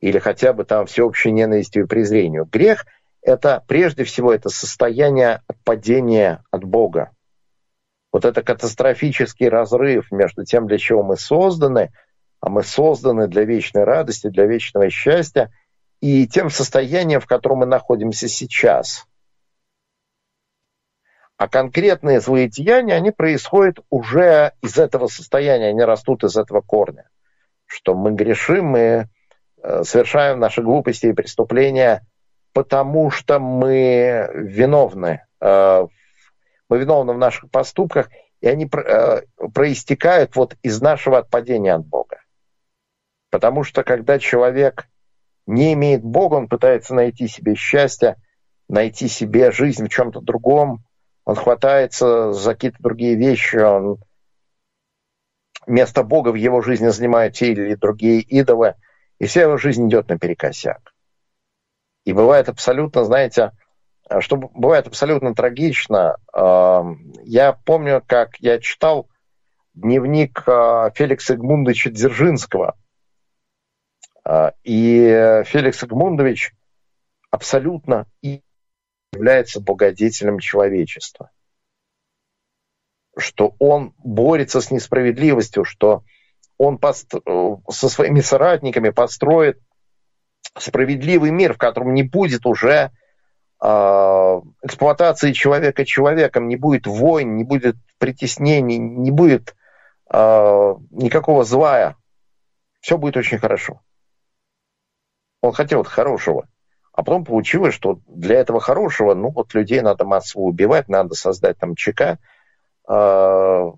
Или 0.00 0.18
хотя 0.18 0.52
бы 0.52 0.64
там 0.64 0.84
всеобщей 0.84 1.32
ненавистью 1.32 1.84
и 1.84 1.86
презрению. 1.86 2.44
Грех– 2.44 2.84
это 3.22 3.64
прежде 3.66 4.04
всего 4.04 4.32
это 4.32 4.50
состояние 4.50 5.40
отпадения 5.46 6.44
от 6.50 6.64
Бога. 6.64 7.12
Вот 8.12 8.26
это 8.26 8.42
катастрофический 8.42 9.48
разрыв 9.48 10.12
между 10.12 10.44
тем, 10.44 10.66
для 10.66 10.76
чего 10.76 11.02
мы 11.02 11.16
созданы– 11.16 11.90
а 12.40 12.50
мы 12.50 12.62
созданы 12.62 13.26
для 13.26 13.44
вечной 13.44 13.84
радости, 13.84 14.28
для 14.28 14.46
вечного 14.46 14.90
счастья, 14.90 15.50
и 16.00 16.26
тем 16.28 16.50
состоянием, 16.50 17.20
в 17.20 17.26
котором 17.26 17.58
мы 17.58 17.66
находимся 17.66 18.28
сейчас. 18.28 19.06
А 21.36 21.48
конкретные 21.48 22.20
злые 22.20 22.48
деяния, 22.48 22.94
они 22.94 23.12
происходят 23.12 23.78
уже 23.90 24.52
из 24.60 24.76
этого 24.76 25.06
состояния, 25.06 25.68
они 25.68 25.82
растут 25.82 26.24
из 26.24 26.36
этого 26.36 26.60
корня. 26.60 27.08
Что 27.66 27.94
мы 27.94 28.12
грешим, 28.12 28.66
мы 28.66 29.08
э, 29.62 29.84
совершаем 29.84 30.40
наши 30.40 30.62
глупости 30.62 31.06
и 31.06 31.12
преступления, 31.12 32.04
потому 32.52 33.10
что 33.10 33.38
мы 33.38 34.28
виновны. 34.34 35.24
Э, 35.40 35.86
мы 36.68 36.78
виновны 36.78 37.12
в 37.12 37.18
наших 37.18 37.50
поступках, 37.50 38.10
и 38.40 38.48
они 38.48 38.68
э, 38.68 39.22
проистекают 39.54 40.34
вот 40.34 40.56
из 40.62 40.80
нашего 40.80 41.18
отпадения 41.18 41.74
от 41.74 41.86
Бога. 41.86 42.18
Потому 43.30 43.62
что 43.62 43.84
когда 43.84 44.18
человек 44.18 44.88
не 45.46 45.74
имеет 45.74 46.02
Бога, 46.02 46.34
он 46.34 46.48
пытается 46.48 46.94
найти 46.94 47.28
себе 47.28 47.54
счастье, 47.54 48.16
найти 48.68 49.08
себе 49.08 49.50
жизнь 49.50 49.86
в 49.86 49.88
чем-то 49.88 50.20
другом, 50.20 50.84
он 51.24 51.34
хватается 51.34 52.32
за 52.32 52.54
какие-то 52.54 52.78
другие 52.80 53.16
вещи, 53.16 53.56
он 53.56 53.98
место 55.66 56.02
Бога 56.02 56.30
в 56.30 56.36
его 56.36 56.62
жизни 56.62 56.88
занимают 56.88 57.34
те 57.34 57.52
или 57.52 57.74
другие 57.74 58.20
идолы, 58.20 58.76
и 59.18 59.26
вся 59.26 59.42
его 59.42 59.58
жизнь 59.58 59.88
идет 59.88 60.08
наперекосяк. 60.08 60.94
И 62.04 62.14
бывает 62.14 62.48
абсолютно, 62.48 63.04
знаете, 63.04 63.52
что 64.20 64.36
бывает 64.36 64.86
абсолютно 64.86 65.34
трагично. 65.34 66.16
Я 66.32 67.52
помню, 67.64 68.02
как 68.06 68.38
я 68.38 68.58
читал 68.58 69.10
дневник 69.74 70.42
а, 70.46 70.90
Феликса 70.90 71.34
Эдмундовича 71.34 71.90
Дзержинского– 71.90 72.74
и 74.62 75.42
Феликс 75.46 75.82
Агмундович 75.82 76.52
абсолютно 77.30 78.06
является 79.12 79.60
благодетелем 79.60 80.38
человечества. 80.38 81.30
Что 83.16 83.54
он 83.58 83.94
борется 83.98 84.60
с 84.60 84.70
несправедливостью, 84.70 85.64
что 85.64 86.02
он 86.56 86.78
со 87.70 87.88
своими 87.88 88.20
соратниками 88.20 88.90
построит 88.90 89.60
справедливый 90.56 91.30
мир, 91.30 91.54
в 91.54 91.58
котором 91.58 91.94
не 91.94 92.02
будет 92.02 92.46
уже 92.46 92.90
э, 93.60 93.66
эксплуатации 94.62 95.32
человека 95.32 95.84
человеком, 95.84 96.48
не 96.48 96.56
будет 96.56 96.86
войн, 96.86 97.36
не 97.36 97.44
будет 97.44 97.76
притеснений, 97.98 98.78
не 98.78 99.10
будет 99.10 99.54
э, 100.12 100.16
никакого 100.90 101.44
зла, 101.44 101.96
все 102.80 102.98
будет 102.98 103.16
очень 103.16 103.38
хорошо. 103.38 103.80
Он 105.40 105.52
хотел 105.52 105.82
хорошего. 105.84 106.48
А 106.92 107.02
потом 107.02 107.24
получилось, 107.24 107.74
что 107.74 108.00
для 108.08 108.40
этого 108.40 108.60
хорошего, 108.60 109.14
ну 109.14 109.30
вот 109.30 109.54
людей 109.54 109.80
надо 109.82 110.04
массово 110.04 110.42
убивать, 110.42 110.88
надо 110.88 111.14
создать 111.14 111.56
там 111.58 111.76
ЧК. 111.76 112.18
А, 112.88 113.72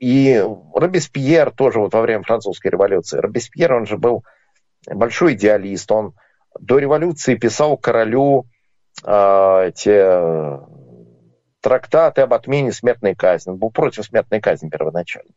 и 0.00 0.44
Робеспьер 0.74 1.52
тоже 1.52 1.78
вот 1.78 1.94
во 1.94 2.00
время 2.00 2.24
французской 2.24 2.68
революции. 2.72 3.18
Робеспьер, 3.18 3.72
он 3.72 3.86
же 3.86 3.98
был 3.98 4.24
большой 4.86 5.34
идеалист. 5.34 5.92
Он 5.92 6.14
до 6.58 6.78
революции 6.78 7.36
писал 7.36 7.76
королю 7.76 8.46
э, 9.04 9.68
эти 9.68 10.60
трактаты 11.60 12.22
об 12.22 12.34
отмене 12.34 12.72
смертной 12.72 13.14
казни. 13.14 13.52
Он 13.52 13.58
был 13.58 13.70
против 13.70 14.04
смертной 14.04 14.40
казни 14.40 14.68
первоначально. 14.68 15.30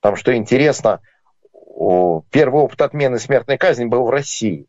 Там, 0.00 0.16
что 0.16 0.36
интересно, 0.36 1.00
первый 2.30 2.62
опыт 2.62 2.80
отмены 2.80 3.18
смертной 3.18 3.58
казни 3.58 3.84
был 3.84 4.04
в 4.04 4.10
России 4.10 4.66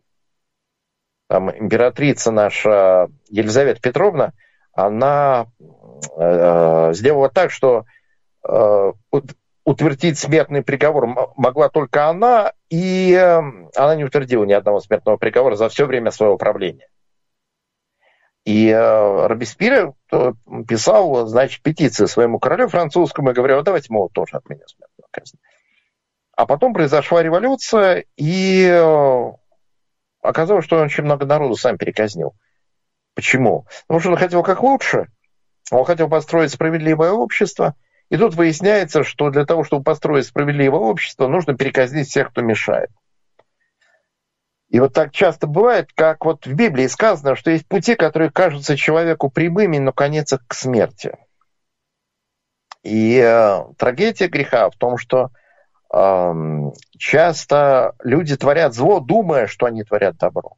там, 1.28 1.50
императрица 1.52 2.32
наша 2.32 3.10
Елизавета 3.30 3.82
Петровна, 3.82 4.34
она 4.74 5.48
э, 6.18 6.94
сделала 6.94 7.30
так, 7.30 7.52
что 7.52 7.86
э, 8.48 8.92
утвердить 9.64 10.20
смертный 10.20 10.64
приговор 10.64 11.34
могла 11.36 11.70
только 11.70 12.08
она, 12.08 12.54
и 12.70 13.14
э, 13.14 13.42
она 13.76 13.96
не 13.96 14.04
утвердила 14.04 14.44
ни 14.44 14.54
одного 14.54 14.80
смертного 14.80 15.18
приговора 15.18 15.56
за 15.56 15.70
все 15.70 15.86
время 15.86 16.12
своего 16.12 16.38
правления. 16.38 16.88
И 18.44 18.70
э, 18.70 19.28
Робеспьер 19.28 19.94
э, 20.12 20.34
писал, 20.68 21.26
значит, 21.26 21.64
петиции 21.64 22.06
своему 22.06 22.38
королю 22.38 22.68
французскому 22.68 23.32
и 23.32 23.34
говорил, 23.34 23.64
давайте 23.64 23.88
мы 23.90 24.00
его 24.00 24.10
тоже 24.14 24.38
отменим 24.38 24.68
смертную 24.68 25.08
казнь. 25.10 25.38
А 26.36 26.46
потом 26.46 26.74
произошла 26.74 27.24
революция, 27.24 28.06
и 28.18 28.66
э, 28.66 29.32
оказалось, 30.22 30.66
что 30.66 30.78
он 30.78 30.84
очень 30.84 31.04
много 31.04 31.26
народу 31.26 31.56
сам 31.56 31.78
переказнил. 31.78 32.36
Почему? 33.16 33.66
Потому 33.88 34.00
что 34.02 34.10
он 34.12 34.18
хотел 34.18 34.44
как 34.44 34.62
лучше. 34.62 35.08
Он 35.72 35.86
хотел 35.86 36.10
построить 36.10 36.52
справедливое 36.52 37.12
общество. 37.12 37.76
И 38.10 38.18
тут 38.18 38.36
выясняется, 38.36 39.04
что 39.04 39.30
для 39.30 39.46
того, 39.46 39.64
чтобы 39.64 39.84
построить 39.84 40.28
справедливое 40.28 40.80
общество, 40.80 41.28
нужно 41.28 41.56
переказнить 41.56 42.10
всех, 42.10 42.30
кто 42.30 42.42
мешает. 42.42 42.90
И 44.68 44.80
вот 44.80 44.94
так 44.94 45.12
часто 45.12 45.48
бывает, 45.48 45.90
как 45.96 46.26
вот 46.26 46.46
в 46.46 46.54
Библии 46.54 46.88
сказано, 46.88 47.36
что 47.36 47.52
есть 47.52 47.68
пути, 47.68 47.96
которые 47.96 48.30
кажутся 48.30 48.76
человеку 48.76 49.30
прямыми, 49.30 49.78
но 49.78 49.94
конец 49.94 50.34
их 50.34 50.46
к 50.46 50.54
смерти. 50.54 51.18
И 52.84 53.18
э, 53.18 53.64
трагедия 53.78 54.28
греха 54.28 54.70
в 54.70 54.76
том, 54.76 54.98
что 54.98 55.30
часто 56.98 57.96
люди 58.04 58.36
творят 58.36 58.74
зло, 58.74 59.00
думая, 59.00 59.48
что 59.48 59.66
они 59.66 59.84
творят 59.84 60.18
добро. 60.18 60.58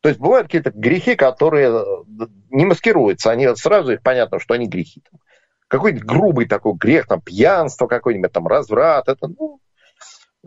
То 0.00 0.08
есть 0.08 0.20
бывают 0.20 0.46
какие-то 0.46 0.70
грехи, 0.70 1.16
которые 1.16 1.70
э, 1.70 2.26
не 2.50 2.64
маскируются, 2.64 3.30
они 3.30 3.54
сразу 3.56 3.92
их 3.92 4.02
понятно, 4.02 4.38
что 4.38 4.54
они 4.54 4.66
грехи. 4.66 5.02
Какой-нибудь 5.68 6.04
грубый 6.04 6.46
такой 6.46 6.74
грех, 6.74 7.06
там, 7.06 7.20
пьянство 7.20 7.86
какой-нибудь, 7.86 8.32
там, 8.32 8.46
разврат, 8.46 9.08
это, 9.08 9.28
ну, 9.28 9.60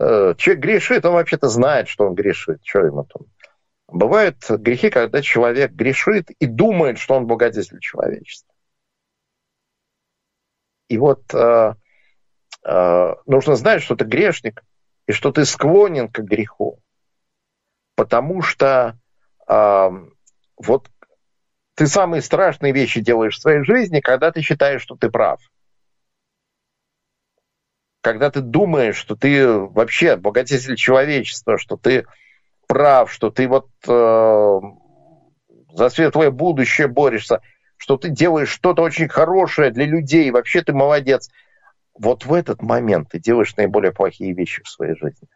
э, 0.00 0.34
человек 0.36 0.62
грешит, 0.62 1.04
он 1.04 1.14
вообще-то 1.14 1.48
знает, 1.48 1.88
что 1.88 2.06
он 2.06 2.14
грешит, 2.14 2.60
что 2.64 2.80
ему 2.80 3.04
там. 3.04 3.26
Бывают 3.88 4.36
грехи, 4.48 4.90
когда 4.90 5.22
человек 5.22 5.72
грешит 5.72 6.30
и 6.30 6.46
думает, 6.46 6.98
что 6.98 7.14
он 7.14 7.26
благодетель 7.26 7.80
человечества. 7.80 8.52
И 10.88 10.98
вот 10.98 11.22
э, 11.34 11.74
нужно 12.64 13.56
знать, 13.56 13.82
что 13.82 13.96
ты 13.96 14.04
грешник 14.04 14.62
и 15.06 15.12
что 15.12 15.32
ты 15.32 15.44
склонен 15.44 16.08
к 16.08 16.20
греху. 16.20 16.78
Потому 17.96 18.42
что 18.42 18.96
э, 19.48 19.90
вот 20.56 20.90
ты 21.74 21.86
самые 21.86 22.22
страшные 22.22 22.72
вещи 22.72 23.00
делаешь 23.00 23.36
в 23.36 23.40
своей 23.40 23.64
жизни, 23.64 24.00
когда 24.00 24.30
ты 24.30 24.42
считаешь, 24.42 24.82
что 24.82 24.96
ты 24.96 25.10
прав. 25.10 25.40
Когда 28.02 28.30
ты 28.30 28.40
думаешь, 28.40 28.96
что 28.96 29.16
ты 29.16 29.48
вообще 29.48 30.16
богатитель 30.16 30.76
человечества, 30.76 31.58
что 31.58 31.76
ты 31.76 32.06
прав, 32.66 33.10
что 33.10 33.30
ты 33.30 33.48
вот 33.48 33.68
э, 33.86 34.60
за 35.72 35.88
светлое 35.88 36.30
будущее 36.30 36.86
борешься, 36.86 37.40
что 37.78 37.96
ты 37.96 38.10
делаешь 38.10 38.50
что-то 38.50 38.82
очень 38.82 39.08
хорошее 39.08 39.70
для 39.70 39.86
людей, 39.86 40.30
вообще 40.30 40.62
ты 40.62 40.72
молодец– 40.74 41.30
вот 41.98 42.24
в 42.24 42.32
этот 42.32 42.62
момент 42.62 43.10
ты 43.10 43.18
делаешь 43.18 43.56
наиболее 43.56 43.92
плохие 43.92 44.32
вещи 44.32 44.62
в 44.62 44.68
своей 44.68 44.96
жизни. 44.96 45.28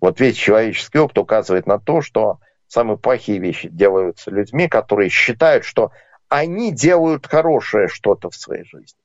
Вот 0.00 0.18
весь 0.18 0.36
человеческий 0.36 0.98
опыт 0.98 1.18
указывает 1.18 1.66
на 1.66 1.78
то, 1.78 2.00
что 2.00 2.40
самые 2.66 2.98
плохие 2.98 3.38
вещи 3.38 3.68
делаются 3.68 4.30
людьми, 4.30 4.68
которые 4.68 5.10
считают, 5.10 5.64
что 5.64 5.92
они 6.28 6.72
делают 6.72 7.26
хорошее 7.26 7.88
что-то 7.88 8.30
в 8.30 8.36
своей 8.36 8.64
жизни. 8.64 8.98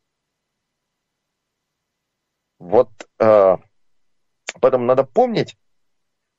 Вот 2.60 2.90
э, 3.20 3.58
поэтому 4.62 4.86
надо 4.86 5.04
помнить, 5.04 5.58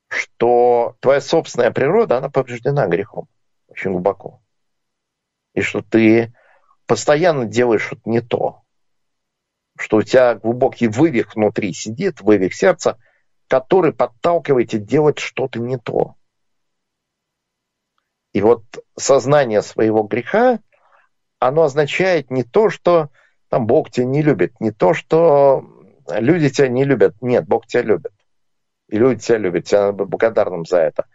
что 0.07 0.97
твоя 0.99 1.21
собственная 1.21 1.71
природа, 1.71 2.17
она 2.17 2.29
повреждена 2.29 2.87
грехом 2.87 3.27
очень 3.67 3.91
глубоко. 3.91 4.41
И 5.53 5.61
что 5.61 5.81
ты 5.81 6.33
постоянно 6.87 7.45
делаешь 7.45 7.83
что-то 7.83 8.09
не 8.09 8.21
то, 8.21 8.63
что 9.77 9.97
у 9.97 10.01
тебя 10.01 10.35
глубокий 10.35 10.87
вывих 10.87 11.35
внутри 11.35 11.73
сидит, 11.73 12.21
вывих 12.21 12.55
сердца, 12.55 12.97
который 13.47 13.93
подталкивает 13.93 14.71
тебя 14.71 14.83
делать 14.83 15.19
что-то 15.19 15.59
не 15.59 15.77
то. 15.77 16.15
И 18.33 18.41
вот 18.41 18.63
сознание 18.97 19.61
своего 19.61 20.03
греха, 20.03 20.59
оно 21.39 21.63
означает 21.63 22.31
не 22.31 22.43
то, 22.43 22.69
что 22.69 23.09
там 23.49 23.67
Бог 23.67 23.91
тебя 23.91 24.05
не 24.05 24.21
любит, 24.21 24.59
не 24.59 24.71
то, 24.71 24.93
что 24.93 25.65
люди 26.09 26.49
тебя 26.49 26.67
не 26.67 26.83
любят. 26.83 27.15
Нет, 27.21 27.47
Бог 27.47 27.67
тебя 27.67 27.83
любит. 27.83 28.13
И 28.89 28.97
люди 28.97 29.21
тебя 29.21 29.37
любят, 29.37 29.65
тебя 29.65 29.87
надо 29.87 29.93
быть 29.93 30.09
благодарным 30.09 30.65
за 30.65 30.79
это. 30.79 31.05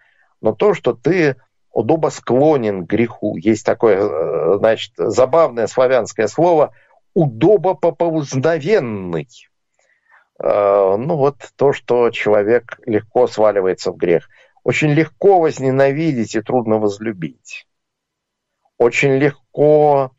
Но 0.41 0.55
то, 0.55 0.75
что 0.75 0.95
ты 0.95 1.37
удобо 1.73 2.11
склонен 2.11 2.87
к 2.87 2.91
греху. 2.91 3.37
Есть 3.37 3.65
такое, 3.65 3.99
э, 3.99 4.59
значит, 4.59 4.93
забавное 4.97 5.67
славянское 5.67 6.29
слово 6.29 6.73
удобопоповзновенный. 7.15 9.29
Э, 10.43 10.97
ну 10.97 11.17
вот 11.17 11.37
то, 11.57 11.73
что 11.73 12.11
человек 12.11 12.79
легко 12.87 13.27
сваливается 13.27 13.91
в 13.93 13.97
грех. 13.97 14.29
Очень 14.65 14.93
легко 14.93 15.41
возненавидеть 15.41 16.37
и 16.37 16.43
трудно 16.43 16.79
возлюбить. 16.79 17.67
Очень 18.79 19.17
легко 19.17 20.13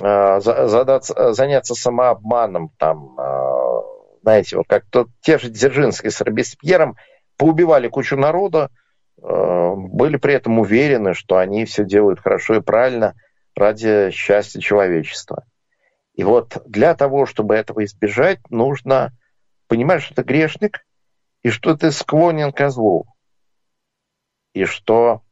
э, 0.00 0.40
задаться, 0.40 1.34
заняться 1.34 1.74
самообманом, 1.74 2.70
там, 2.78 3.16
знаете, 4.22 4.56
вот 4.56 4.66
как 4.68 4.86
то, 4.90 5.06
те 5.20 5.38
же 5.38 5.50
Дзержинский 5.50 6.10
с 6.10 6.20
Робеспьером 6.20 6.96
поубивали 7.36 7.88
кучу 7.88 8.16
народа, 8.16 8.70
были 9.18 10.16
при 10.16 10.34
этом 10.34 10.58
уверены, 10.58 11.14
что 11.14 11.36
они 11.38 11.64
все 11.64 11.84
делают 11.84 12.20
хорошо 12.20 12.56
и 12.56 12.60
правильно 12.60 13.14
ради 13.54 14.10
счастья 14.10 14.60
человечества. 14.60 15.44
И 16.14 16.24
вот 16.24 16.62
для 16.66 16.94
того, 16.94 17.26
чтобы 17.26 17.54
этого 17.54 17.84
избежать, 17.84 18.40
нужно 18.50 19.12
понимать, 19.68 20.02
что 20.02 20.14
ты 20.14 20.22
грешник, 20.22 20.84
и 21.42 21.50
что 21.50 21.76
ты 21.76 21.92
склонен 21.92 22.52
к 22.52 22.70
злу, 22.70 23.06
и 24.52 24.64
что 24.64 25.22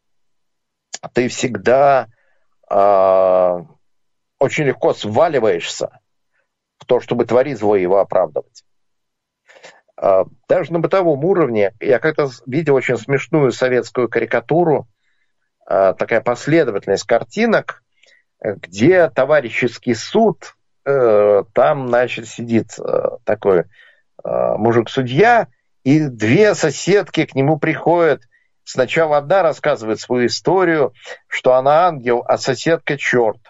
ты 1.12 1.28
всегда 1.28 2.08
э, 2.70 3.64
очень 4.38 4.64
легко 4.64 4.94
сваливаешься 4.94 6.00
в 6.78 6.84
то, 6.86 7.00
чтобы 7.00 7.24
творить 7.24 7.58
зло 7.58 7.76
и 7.76 7.82
его 7.82 7.98
оправдывать. 7.98 8.64
А, 10.04 10.26
даже 10.48 10.70
на 10.70 10.80
бытовом 10.80 11.24
уровне 11.24 11.72
я 11.80 11.98
как-то 11.98 12.28
видел 12.44 12.74
очень 12.74 12.98
смешную 12.98 13.52
советскую 13.52 14.10
карикатуру, 14.10 14.86
а, 15.66 15.94
такая 15.94 16.20
последовательность 16.20 17.04
картинок, 17.04 17.82
где 18.38 19.08
товарищеский 19.08 19.94
суд, 19.94 20.56
э, 20.84 21.44
там, 21.54 21.88
значит, 21.88 22.28
сидит 22.28 22.78
э, 22.78 22.82
такой 23.24 23.60
э, 23.60 23.64
мужик-судья, 24.58 25.48
и 25.82 26.00
две 26.00 26.54
соседки 26.54 27.24
к 27.24 27.34
нему 27.34 27.58
приходят. 27.58 28.20
Сначала 28.64 29.16
одна 29.16 29.42
рассказывает 29.42 30.00
свою 30.00 30.26
историю, 30.26 30.92
что 31.26 31.54
она 31.54 31.86
ангел, 31.86 32.22
а 32.28 32.36
соседка 32.36 32.98
черт. 32.98 33.40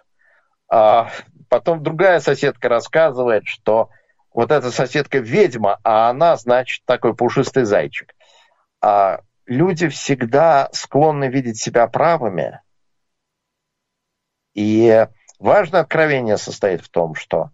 А 0.70 1.10
потом 1.48 1.82
другая 1.82 2.20
соседка 2.20 2.68
рассказывает, 2.68 3.48
что 3.48 3.88
вот 4.34 4.50
эта 4.50 4.72
соседка 4.72 5.18
ведьма, 5.18 5.78
а 5.84 6.10
она, 6.10 6.36
значит, 6.36 6.84
такой 6.84 7.14
пушистый 7.14 7.64
зайчик. 7.64 8.14
А 8.82 9.20
люди 9.46 9.88
всегда 9.88 10.68
склонны 10.72 11.28
видеть 11.28 11.62
себя 11.62 11.86
правыми. 11.86 12.60
И 14.54 15.06
важное 15.38 15.80
откровение 15.82 16.36
состоит 16.36 16.82
в 16.82 16.88
том, 16.88 17.14
что 17.14 17.50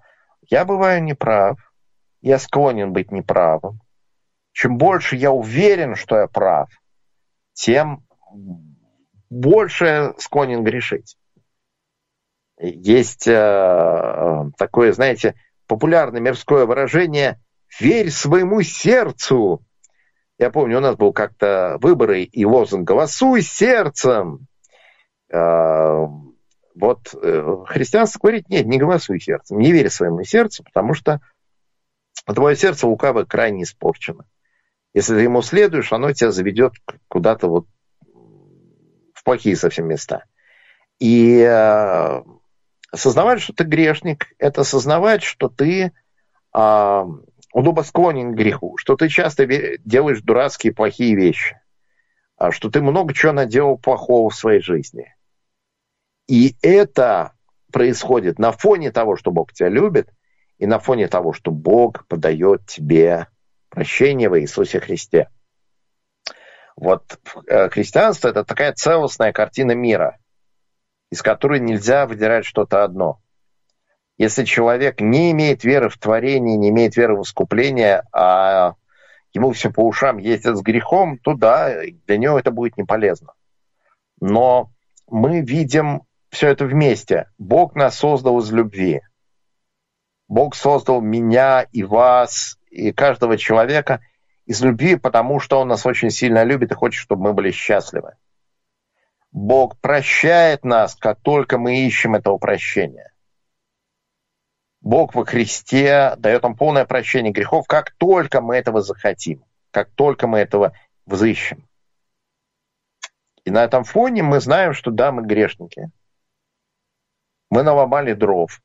я 0.48 0.64
бываю 0.64 1.02
неправ, 1.02 1.58
я 2.22 2.38
склонен 2.38 2.92
быть 2.92 3.12
неправым. 3.12 3.80
Чем 4.52 4.78
больше 4.78 5.16
я 5.16 5.30
уверен, 5.30 5.94
что 5.94 6.18
я 6.18 6.26
прав, 6.28 6.70
тем 7.52 8.06
больше 9.28 10.14
склонен 10.18 10.64
грешить. 10.64 11.16
Есть 12.58 13.26
э, 13.26 14.50
такое, 14.58 14.92
знаете, 14.92 15.34
популярное 15.70 16.20
мирское 16.20 16.66
выражение 16.66 17.40
«верь 17.78 18.10
своему 18.10 18.60
сердцу». 18.62 19.64
Я 20.36 20.50
помню, 20.50 20.78
у 20.78 20.80
нас 20.80 20.96
был 20.96 21.12
как-то 21.12 21.78
выборы 21.80 22.24
и 22.24 22.44
лозунг 22.44 22.88
«голосуй 22.88 23.42
сердцем». 23.42 24.48
Э, 25.32 26.06
вот 26.74 27.14
э, 27.14 27.56
христианство 27.66 28.18
говорит, 28.18 28.48
нет, 28.48 28.66
не 28.66 28.78
голосуй 28.78 29.20
сердцем, 29.20 29.60
не 29.60 29.70
верь 29.70 29.90
своему 29.90 30.24
сердцу, 30.24 30.64
потому 30.64 30.92
что 30.92 31.20
твое 32.26 32.56
сердце 32.56 32.88
лукаво 32.88 33.22
крайне 33.22 33.62
испорчено. 33.62 34.24
Если 34.92 35.14
ты 35.14 35.20
ему 35.20 35.40
следуешь, 35.40 35.92
оно 35.92 36.12
тебя 36.12 36.32
заведет 36.32 36.72
куда-то 37.06 37.46
вот 37.46 37.66
в 39.14 39.22
плохие 39.22 39.54
совсем 39.54 39.86
места. 39.86 40.24
И 40.98 41.44
осознавать, 42.90 43.40
что 43.40 43.52
ты 43.52 43.64
грешник, 43.64 44.34
это 44.38 44.62
осознавать, 44.62 45.22
что 45.22 45.48
ты 45.48 45.92
э, 46.54 47.04
удобосклонен 47.52 48.32
к 48.32 48.36
греху, 48.36 48.76
что 48.76 48.96
ты 48.96 49.08
часто 49.08 49.46
делаешь 49.84 50.22
дурацкие 50.22 50.74
плохие 50.74 51.14
вещи, 51.14 51.60
а 52.36 52.52
что 52.52 52.70
ты 52.70 52.80
много 52.80 53.14
чего 53.14 53.32
наделал 53.32 53.78
плохого 53.78 54.30
в 54.30 54.34
своей 54.34 54.60
жизни. 54.60 55.14
И 56.28 56.56
это 56.62 57.32
происходит 57.72 58.38
на 58.38 58.52
фоне 58.52 58.90
того, 58.92 59.16
что 59.16 59.30
Бог 59.30 59.52
тебя 59.52 59.68
любит, 59.68 60.10
и 60.58 60.66
на 60.66 60.78
фоне 60.78 61.08
того, 61.08 61.32
что 61.32 61.50
Бог 61.50 62.06
подает 62.06 62.66
тебе 62.66 63.28
прощение 63.70 64.28
во 64.28 64.40
Иисусе 64.40 64.78
Христе. 64.78 65.28
Вот 66.76 67.18
э, 67.46 67.68
христианство– 67.70 68.28
это 68.30 68.44
такая 68.44 68.72
целостная 68.72 69.32
картина 69.32 69.72
мира, 69.72 70.19
из 71.10 71.22
которой 71.22 71.60
нельзя 71.60 72.06
выдирать 72.06 72.44
что-то 72.44 72.84
одно. 72.84 73.20
Если 74.16 74.44
человек 74.44 75.00
не 75.00 75.30
имеет 75.32 75.64
веры 75.64 75.88
в 75.88 75.98
творение, 75.98 76.56
не 76.56 76.68
имеет 76.68 76.96
веры 76.96 77.16
в 77.16 77.22
искупление, 77.22 78.02
а 78.12 78.74
ему 79.32 79.52
все 79.52 79.70
по 79.70 79.86
ушам 79.86 80.18
ездят 80.18 80.56
с 80.56 80.62
грехом, 80.62 81.18
то 81.18 81.34
да, 81.34 81.74
для 82.06 82.18
него 82.18 82.38
это 82.38 82.50
будет 82.50 82.76
не 82.76 82.84
полезно. 82.84 83.32
Но 84.20 84.70
мы 85.08 85.40
видим 85.40 86.02
все 86.30 86.48
это 86.48 86.66
вместе. 86.66 87.30
Бог 87.38 87.74
нас 87.74 87.96
создал 87.96 88.38
из 88.40 88.52
любви. 88.52 89.00
Бог 90.28 90.54
создал 90.54 91.00
меня 91.00 91.62
и 91.72 91.82
вас, 91.82 92.58
и 92.70 92.92
каждого 92.92 93.36
человека 93.36 94.00
из 94.46 94.62
любви, 94.62 94.96
потому 94.96 95.40
что 95.40 95.60
Он 95.60 95.68
нас 95.68 95.86
очень 95.86 96.10
сильно 96.10 96.44
любит 96.44 96.70
и 96.70 96.74
хочет, 96.74 97.00
чтобы 97.00 97.24
мы 97.24 97.32
были 97.32 97.50
счастливы. 97.50 98.14
Бог 99.32 99.78
прощает 99.80 100.64
нас, 100.64 100.96
как 100.96 101.20
только 101.20 101.58
мы 101.58 101.86
ищем 101.86 102.14
этого 102.14 102.38
прощения. 102.38 103.12
Бог 104.80 105.14
во 105.14 105.24
Христе 105.24 106.14
дает 106.16 106.42
нам 106.42 106.56
полное 106.56 106.84
прощение 106.84 107.32
грехов, 107.32 107.66
как 107.66 107.92
только 107.92 108.40
мы 108.40 108.56
этого 108.56 108.80
захотим, 108.80 109.44
как 109.70 109.90
только 109.90 110.26
мы 110.26 110.38
этого 110.38 110.72
взыщем. 111.06 111.68
И 113.44 113.50
на 113.50 113.64
этом 113.64 113.84
фоне 113.84 114.22
мы 114.22 114.40
знаем, 114.40 114.72
что 114.72 114.90
да, 114.90 115.12
мы 115.12 115.22
грешники. 115.22 115.90
Мы 117.50 117.62
наломали 117.62 118.14
дров. 118.14 118.60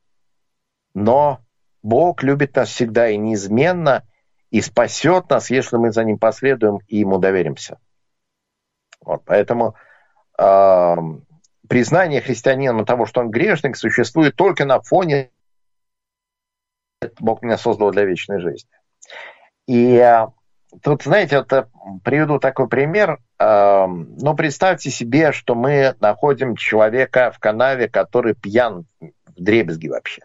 Но 0.93 1.41
Бог 1.83 2.23
любит 2.23 2.55
нас 2.55 2.69
всегда 2.69 3.09
и 3.09 3.17
неизменно, 3.17 4.07
и 4.51 4.61
спасет 4.61 5.29
нас, 5.29 5.49
если 5.49 5.77
мы 5.77 5.91
за 5.91 6.03
Ним 6.03 6.17
последуем 6.17 6.79
и 6.87 6.97
Ему 6.97 7.17
доверимся. 7.19 7.79
Вот, 9.01 9.23
поэтому 9.25 9.75
признание 10.37 12.21
христианина 12.21 12.85
того, 12.85 13.05
что 13.05 13.21
он 13.21 13.31
грешник, 13.31 13.77
существует 13.77 14.35
только 14.35 14.65
на 14.65 14.81
фоне 14.81 15.31
Бог 17.19 17.41
меня 17.41 17.57
создал 17.57 17.91
для 17.91 18.05
вечной 18.05 18.39
жизни. 18.39 18.69
И 19.67 19.95
э, 19.95 20.27
тут, 20.81 21.03
знаете, 21.03 21.39
вот, 21.39 21.51
э, 21.53 21.65
приведу 22.03 22.39
такой 22.39 22.67
пример. 22.67 23.19
Ну, 23.37 24.33
представьте 24.37 24.89
себе, 24.89 25.33
что 25.33 25.55
мы 25.55 25.95
находим 25.99 26.55
человека 26.55 27.31
в 27.31 27.39
канаве, 27.39 27.89
который 27.89 28.33
пьян 28.33 28.85
в 29.01 29.11
дребезги 29.35 29.89
вообще. 29.89 30.21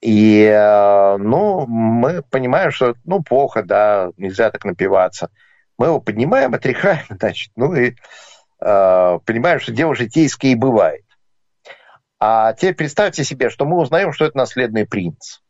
И, 0.00 0.42
э, 0.44 1.16
ну, 1.18 1.66
мы 1.66 2.22
понимаем, 2.22 2.72
что, 2.72 2.94
ну, 3.04 3.22
плохо, 3.22 3.62
да, 3.62 4.10
нельзя 4.16 4.50
так 4.50 4.64
напиваться. 4.64 5.30
Мы 5.78 5.86
его 5.86 6.00
поднимаем, 6.00 6.54
отряхаем, 6.54 7.04
значит, 7.10 7.52
ну 7.54 7.74
и 7.74 7.94
понимаем, 8.60 9.60
что 9.60 9.72
дело 9.72 9.94
житейское 9.94 10.52
и 10.52 10.54
бывает. 10.54 11.04
А 12.18 12.52
теперь 12.52 12.74
представьте 12.74 13.24
себе, 13.24 13.48
что 13.48 13.64
мы 13.64 13.78
узнаем, 13.78 14.12
что 14.12 14.26
это 14.26 14.36
наследный 14.36 14.86
принц. 14.86 15.40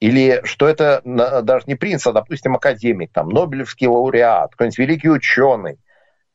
Или 0.00 0.40
что 0.44 0.66
это 0.66 1.02
даже 1.04 1.66
не 1.66 1.74
принц, 1.74 2.06
а, 2.06 2.12
допустим, 2.12 2.56
академик, 2.56 3.12
там, 3.12 3.28
Нобелевский 3.28 3.86
лауреат, 3.86 4.52
какой-нибудь 4.52 4.78
великий 4.78 5.10
ученый, 5.10 5.78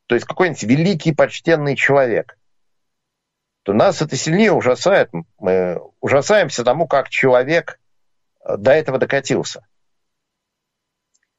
то 0.05 0.13
есть 0.13 0.27
какой-нибудь 0.27 0.63
великий 0.63 1.13
почтенный 1.13 1.75
человек– 1.75 2.37
то 3.65 3.73
нас 3.73 3.99
это 3.99 4.15
сильнее 4.15 4.51
ужасает. 4.51 5.09
Мы 5.39 5.81
ужасаемся 5.99 6.63
тому, 6.63 6.87
как 6.87 7.09
человек 7.09 7.79
э, 8.43 8.57
до 8.57 8.71
этого 8.71 8.99
докатился. 8.99 9.65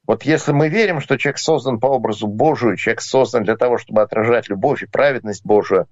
Вот 0.07 0.23
если 0.23 0.53
мы 0.53 0.69
верим, 0.69 1.01
что 1.01 1.17
человек 1.17 1.39
создан 1.39 1.81
по 1.81 1.87
образу 1.87 2.29
Божию, 2.29 2.77
человек 2.77 3.01
создан 3.01 3.43
для 3.43 3.57
того, 3.57 3.77
чтобы 3.77 4.03
отражать 4.03 4.49
любовь 4.49 4.83
и 4.83 4.87
праведность 4.87 5.45
Божию, 5.45 5.89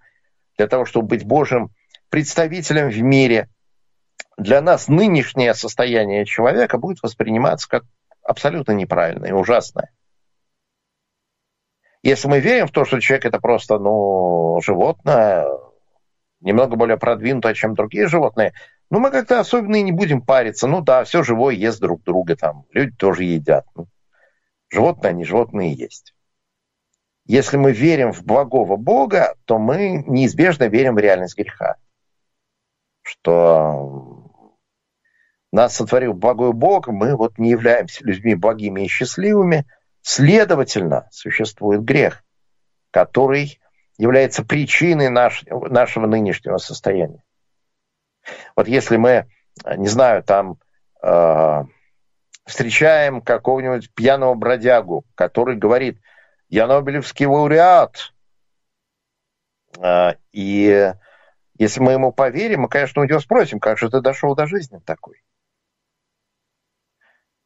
для 0.57 0.69
того, 0.69 0.85
чтобы 0.85 1.09
быть 1.09 1.25
Божьим 1.25 1.71
представителем 2.11 2.91
в 2.91 3.03
мире, 3.03 3.49
для 4.37 4.61
нас 4.61 4.89
нынешнее 4.89 5.55
состояние 5.55 6.25
человека 6.25 6.79
будет 6.79 7.03
восприниматься 7.03 7.69
как 7.69 7.85
абсолютно 8.23 8.73
неправильное 8.73 9.31
и 9.31 9.33
ужасное. 9.33 9.91
Если 12.03 12.29
мы 12.29 12.39
верим 12.39 12.69
в 12.69 12.73
то, 12.73 12.85
что 12.85 13.01
человек 13.01 13.25
это 13.25 13.41
просто 13.41 13.79
ну, 13.79 14.61
животное, 14.63 15.47
немного 16.41 16.77
более 16.77 16.99
продвинутая, 16.99 17.55
чем 17.55 17.75
другие 17.75 18.07
животные, 18.07 18.53
ну, 18.91 19.01
мы 19.01 19.11
как-то 19.11 19.41
особенно 19.41 19.77
и 19.77 19.83
не 19.83 19.93
будем 19.93 20.21
париться. 20.21 20.69
Ну 20.69 20.83
да, 20.83 21.03
все 21.05 21.23
живое 21.23 21.55
ест 21.55 21.81
друг 21.81 22.03
друга, 22.05 22.37
там, 22.37 22.67
люди 22.73 22.95
тоже 22.97 23.25
едят. 23.25 23.65
Ну, 23.75 23.87
животные, 24.71 25.11
они 25.11 25.25
животные 25.25 25.73
есть. 25.73 26.15
Если 27.27 27.57
мы 27.57 27.73
верим 27.73 28.13
в 28.13 28.23
благого 28.25 28.77
Бога, 28.77 29.35
то 29.47 29.59
мы 29.59 30.05
неизбежно 30.07 30.65
верим 30.65 30.95
в 30.95 30.99
реальность 30.99 31.37
греха. 31.37 31.77
Что 33.03 34.31
нас 35.53 35.77
сотворил 35.77 36.13
благой 36.13 36.53
Бог, 36.53 36.89
мы 36.89 37.17
вот 37.17 37.39
не 37.39 37.51
являемся 37.51 38.05
людьми 38.05 38.35
благими 38.35 38.83
и 38.83 38.89
счастливыми, 38.89 39.67
следовательно, 40.03 41.09
существует 41.11 41.83
грех, 41.83 42.25
который 42.91 43.61
является 43.97 44.45
причиной 44.45 45.09
наш, 45.09 45.45
нашего 45.49 46.07
нынешнего 46.07 46.59
состояния. 46.59 47.23
Вот 48.57 48.69
если 48.69 48.97
мы, 48.97 49.27
не 49.77 49.89
знаю, 49.89 50.23
там 50.23 50.59
э, 51.03 51.63
встречаем 52.45 53.21
какого-нибудь 53.21 53.93
пьяного 53.95 54.35
бродягу, 54.35 55.05
который 55.15 55.57
говорит, 55.57 56.01
я 56.49 56.67
Нобелевский 56.67 57.27
лауреат, 57.27 58.13
э, 59.79 60.15
и 60.33 60.93
если 61.59 61.81
мы 61.81 61.93
ему 61.93 62.13
поверим, 62.13 62.63
мы, 62.63 62.69
конечно, 62.69 63.03
у 63.03 63.05
него 63.05 63.21
спросим, 63.21 63.61
как 63.61 63.79
же 63.79 63.91
ты 63.91 64.01
дошел 64.01 64.35
до 64.35 64.47
жизни 64.47 64.81
такой? 64.85 65.23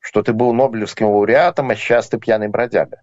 Что 0.00 0.22
ты 0.22 0.32
был 0.32 0.52
Нобелевским 0.52 1.06
лауреатом, 1.06 1.70
а 1.70 1.76
сейчас 1.76 2.08
ты 2.08 2.18
пьяный 2.18 2.48
бродяга. 2.48 3.02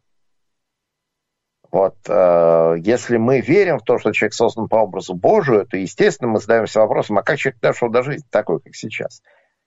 Вот, 1.72 1.98
э, 2.08 2.76
если 2.80 3.18
мы 3.18 3.42
верим 3.42 3.80
в 3.80 3.84
то, 3.84 4.00
что 4.00 4.14
человек 4.14 4.34
создан 4.34 4.70
по 4.70 4.78
образу 4.78 5.14
Божию, 5.14 5.68
то, 5.68 5.78
естественно, 5.78 6.30
мы 6.30 6.40
задаемся 6.40 6.80
вопросом, 6.80 7.18
а 7.18 7.24
как 7.24 7.38
человек 7.38 7.60
дошел 7.60 7.90
до 7.90 8.02
жизни 8.02 8.26
такой, 8.30 8.62
как 8.62 8.76
сейчас? 8.76 9.22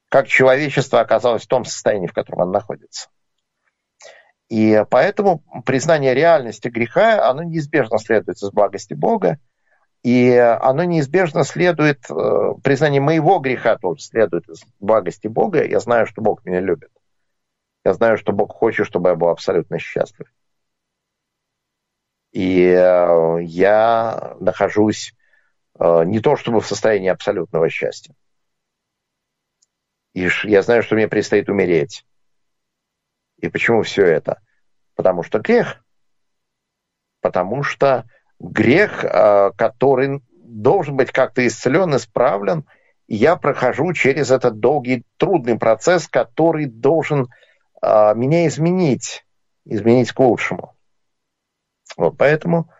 Как 0.09 0.27
человечество 0.27 1.01
оказалось 1.01 1.44
в 1.44 1.49
том 1.49 1.64
состоянии, 1.64 2.07
в 2.07 2.12
котором 2.12 2.42
оно 2.42 2.53
находится? 2.53 3.09
И 4.49 4.83
поэтому 4.88 5.42
признание 5.66 6.14
реальности 6.14 6.68
греха, 6.68 7.29
оно 7.29 7.42
неизбежно 7.42 7.99
следует 7.99 8.38
из 8.38 8.51
благости 8.51 8.94
Бога, 8.94 9.38
и 10.03 10.31
оно 10.31 10.85
неизбежно 10.85 11.44
следует, 11.44 12.09
э, 12.11 12.55
признание 12.62 13.01
моего 13.01 13.40
греха 13.40 13.77
тоже 13.77 14.01
следует 14.01 14.49
из 14.49 14.62
благости 14.79 15.27
Бога. 15.27 15.64
Я 15.64 15.81
знаю, 15.81 16.07
что 16.07 16.23
Бог 16.23 16.44
меня 16.47 16.61
любит. 16.61 16.90
Я 17.85 17.92
знаю, 17.92 18.16
что 18.16 18.33
Бог 18.33 18.53
хочет, 18.55 18.87
чтобы 18.87 19.11
я 19.11 19.16
был 19.16 19.29
абсолютно 19.29 19.79
счастлив. 19.79 20.29
И 22.33 22.62
э, 22.62 23.38
я 23.42 24.37
нахожусь 24.40 25.14
э, 25.79 26.05
не 26.05 26.21
то 26.21 26.37
чтобы 26.37 26.61
в 26.61 26.66
состоянии 26.66 27.09
абсолютного 27.09 27.68
счастья. 27.68 28.14
И 30.14 30.29
я 30.44 30.62
знаю, 30.62 30.83
что 30.83 30.94
мне 30.94 31.09
предстоит 31.09 31.49
умереть. 31.49 32.05
И 33.38 33.49
почему 33.49 33.83
все 33.83 34.05
это? 34.05 34.40
Потому 34.94 35.23
что 35.23 35.38
грех. 35.38 35.85
Потому 37.21 37.62
что 37.62 38.05
грех, 38.40 39.05
а, 39.05 39.51
который 39.53 40.23
должен 40.31 40.97
быть 40.97 41.12
как-то 41.12 41.47
исцелен, 41.47 41.94
исправлен, 41.94 42.64
я 43.07 43.37
прохожу 43.37 43.92
через 43.92 44.31
этот 44.31 44.61
долгий, 44.61 45.05
трудный 45.16 45.59
процесс, 45.59 46.09
который 46.09 46.66
должен 46.66 47.29
а, 47.81 48.14
меня 48.14 48.47
изменить, 48.47 49.25
изменить 49.64 50.12
к 50.12 50.21
лучшему. 50.21 50.75
Вот 51.97 52.16
поэтому 52.18 52.71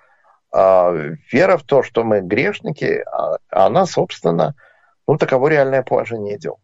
а, 0.53 0.91
вера 1.33 1.57
в 1.57 1.64
то, 1.64 1.83
что 1.83 2.05
мы 2.05 2.21
грешники, 2.21 3.05
она, 3.49 3.87
собственно, 3.87 4.55
ну, 5.07 5.17
таково 5.17 5.49
реальное 5.49 5.83
положение 5.83 6.38
дел. 6.38 6.61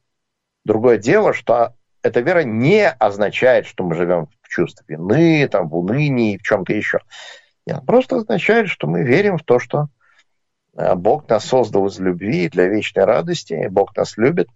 Другое 0.65 0.99
дело, 0.99 1.33
что 1.33 1.75
эта 2.03 2.21
вера 2.21 2.45
не 2.45 2.89
означает, 2.89 3.67
что 3.67 3.85
мы 3.85 3.95
живем 3.95 4.29
в 4.43 4.49
чувстве 4.49 4.85
вины, 4.97 5.49
там, 5.49 5.69
в 5.69 5.77
унынии, 5.77 6.39
в 6.39 6.43
чем-то 6.43 6.73
еще. 6.73 7.01
Нет, 7.67 7.85
просто 7.87 8.17
означает, 8.17 8.69
что 8.69 8.87
мы 8.87 9.03
верим 9.03 9.39
в 9.39 9.43
то, 9.43 9.59
что 9.59 9.89
а, 10.77 10.95
Бог 10.95 11.29
нас 11.29 11.45
создал 11.45 11.87
из 11.87 11.99
любви 11.99 12.49
для 12.49 12.67
вечной 12.69 13.05
радости, 13.05 13.69
Бог 13.71 13.97
нас 13.97 14.17
любит, 14.17 14.49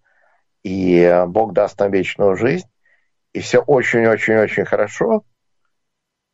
и 0.62 1.24
Бог 1.26 1.52
даст 1.52 1.78
нам 1.80 1.90
вечную 1.90 2.36
жизнь, 2.36 2.68
и 3.32 3.40
все 3.40 3.60
очень-очень-очень 3.60 4.64
хорошо– 4.64 5.24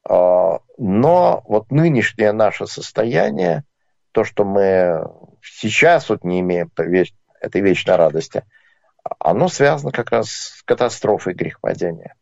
а, 0.06 0.60
но 0.76 1.42
вот 1.46 1.70
нынешнее 1.70 2.32
наше 2.32 2.66
состояние, 2.66 3.64
то, 4.12 4.24
что 4.24 4.44
мы 4.44 5.04
сейчас 5.42 6.08
вот 6.08 6.24
не 6.24 6.40
имеем 6.40 6.70
этой 7.40 7.60
вечной 7.60 7.96
радости, 7.96 8.44
оно 9.18 9.48
связано 9.48 9.92
как 9.92 10.10
раз 10.10 10.28
с 10.28 10.62
катастрофой 10.62 11.34
грехопадения. 11.34 12.14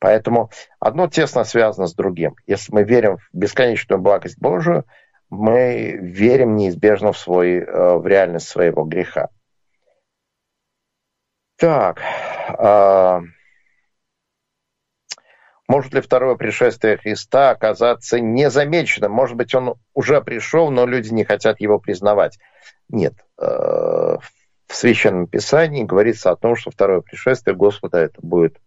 Поэтому 0.00 0.50
одно 0.78 1.08
тесно 1.08 1.44
связано 1.44 1.86
с 1.86 1.94
другим. 1.94 2.36
Если 2.46 2.72
мы 2.72 2.84
верим 2.84 3.18
в 3.18 3.28
бесконечную 3.32 4.00
благость 4.00 4.38
Божию, 4.38 4.84
мы 5.28 5.98
верим 6.00 6.56
неизбежно 6.56 7.12
в, 7.12 7.18
свой, 7.18 7.58
э, 7.58 7.98
в 7.98 8.06
реальность 8.06 8.48
своего 8.48 8.84
греха. 8.84 9.28
Так, 11.56 12.00
а, 12.56 13.20
может 15.66 15.92
ли 15.92 16.00
второе 16.00 16.36
пришествие 16.36 16.96
Христа 16.96 17.50
оказаться 17.50 18.20
незамеченным? 18.20 19.10
Может 19.10 19.36
быть, 19.36 19.54
он 19.54 19.74
уже 19.92 20.22
пришел, 20.22 20.70
но 20.70 20.86
люди 20.86 21.12
не 21.12 21.24
хотят 21.24 21.60
его 21.60 21.80
признавать. 21.80 22.38
Нет. 22.88 23.14
Э, 24.68 24.72
в 24.72 24.76
Священном 24.76 25.26
Писании 25.26 25.84
говорится 25.84 26.30
о 26.30 26.36
том, 26.36 26.56
что 26.56 26.70
второе 26.70 27.00
пришествие 27.00 27.56
Господа 27.56 27.98
это 27.98 28.20
будет, 28.22 28.60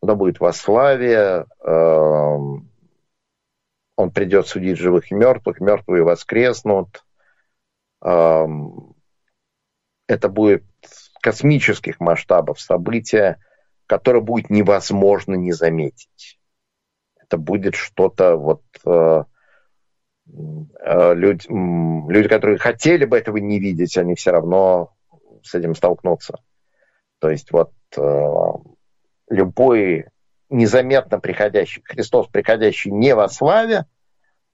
оно 0.00 0.16
будет 0.16 0.40
во 0.40 0.52
славе, 0.52 1.46
эм, 1.62 2.70
он 3.96 4.10
придет 4.12 4.46
судить 4.46 4.78
живых 4.78 5.10
и 5.10 5.14
мертвых, 5.14 5.60
мертвые 5.60 6.02
воскреснут. 6.02 7.04
Эм, 8.02 8.94
это 10.06 10.28
будет 10.28 10.64
космических 11.20 12.00
масштабов 12.00 12.60
события, 12.60 13.38
которое 13.86 14.20
будет 14.20 14.48
невозможно 14.48 15.34
не 15.34 15.52
заметить 15.52 16.40
это 17.30 17.38
будет 17.38 17.76
что-то 17.76 18.34
вот 18.34 18.62
э, 18.84 19.24
э, 20.26 21.14
люди, 21.14 21.46
люди, 21.48 22.28
которые 22.28 22.58
хотели 22.58 23.04
бы 23.04 23.16
этого 23.16 23.36
не 23.36 23.60
видеть, 23.60 23.96
они 23.96 24.16
все 24.16 24.32
равно 24.32 24.92
с 25.44 25.54
этим 25.54 25.74
столкнутся. 25.74 26.38
То 27.18 27.30
есть 27.30 27.52
вот 27.52 27.72
э, 27.96 28.42
любой 29.28 30.06
незаметно 30.48 31.20
приходящий, 31.20 31.82
Христос, 31.84 32.28
приходящий 32.28 32.90
не 32.90 33.14
во 33.14 33.28
славе, 33.28 33.86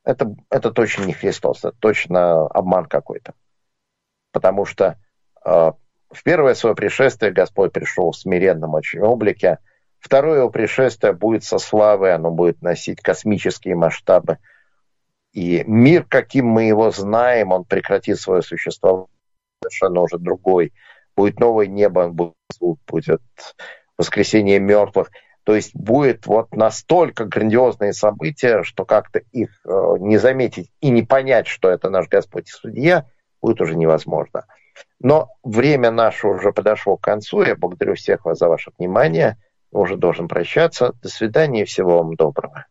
это, 0.04 0.34
это 0.50 0.70
точно 0.70 1.04
не 1.04 1.12
Христос, 1.12 1.64
это 1.64 1.76
точно 1.78 2.46
обман 2.46 2.86
какой-то. 2.86 3.34
Потому 4.32 4.64
что 4.64 4.98
э, 5.44 5.72
в 6.10 6.22
первое 6.22 6.54
свое 6.54 6.74
пришествие 6.74 7.32
Господь 7.32 7.72
пришел 7.72 8.10
в 8.10 8.16
смиренном 8.16 8.74
очень 8.74 9.00
облике– 9.00 9.58
Второе 9.98 10.38
его 10.38 10.50
пришествие 10.50 11.12
будет 11.12 11.42
со 11.42 11.58
славой, 11.58 12.14
оно 12.14 12.30
будет 12.30 12.62
носить 12.62 13.00
космические 13.00 13.74
масштабы. 13.74 14.38
И 15.32 15.64
мир, 15.66 16.04
каким 16.04 16.46
мы 16.46 16.64
его 16.64 16.90
знаем, 16.90 17.52
он 17.52 17.64
прекратит 17.64 18.20
свое 18.20 18.42
существование 18.42 19.08
совершенно 19.62 20.00
уже 20.00 20.18
другой. 20.18 20.72
Будет 21.16 21.40
новое 21.40 21.66
небо, 21.66 22.08
будет, 22.08 22.34
будет 22.86 23.22
воскресение 23.96 24.58
мертвых. 24.58 25.10
То 25.44 25.54
есть 25.54 25.74
будет 25.74 26.26
вот 26.26 26.52
настолько 26.54 27.24
грандиозные 27.24 27.92
события, 27.92 28.64
что 28.64 28.84
как-то 28.84 29.20
их 29.30 29.50
э, 29.64 29.94
не 30.00 30.18
заметить 30.18 30.72
и 30.80 30.90
не 30.90 31.02
понять, 31.02 31.46
что 31.46 31.70
это 31.70 31.88
наш 31.88 32.08
Господь 32.08 32.48
и 32.48 32.52
Судья, 32.52 33.06
будет 33.40 33.60
уже 33.60 33.76
невозможно. 33.76 34.46
Но 34.98 35.30
время 35.44 35.90
наше 35.90 36.26
уже 36.26 36.52
подошло 36.52 36.96
к 36.96 37.02
концу. 37.02 37.42
Я 37.42 37.54
благодарю 37.54 37.94
всех 37.94 38.24
вас 38.24 38.38
за 38.38 38.48
ваше 38.48 38.72
внимание 38.76 39.36
уже 39.70 39.96
должен 39.96 40.26
прощаться. 40.26 40.94
До 41.02 41.08
свидания 41.08 41.62
и 41.62 41.66
всего 41.66 41.98
вам 41.98 42.14
доброго. 42.14 42.66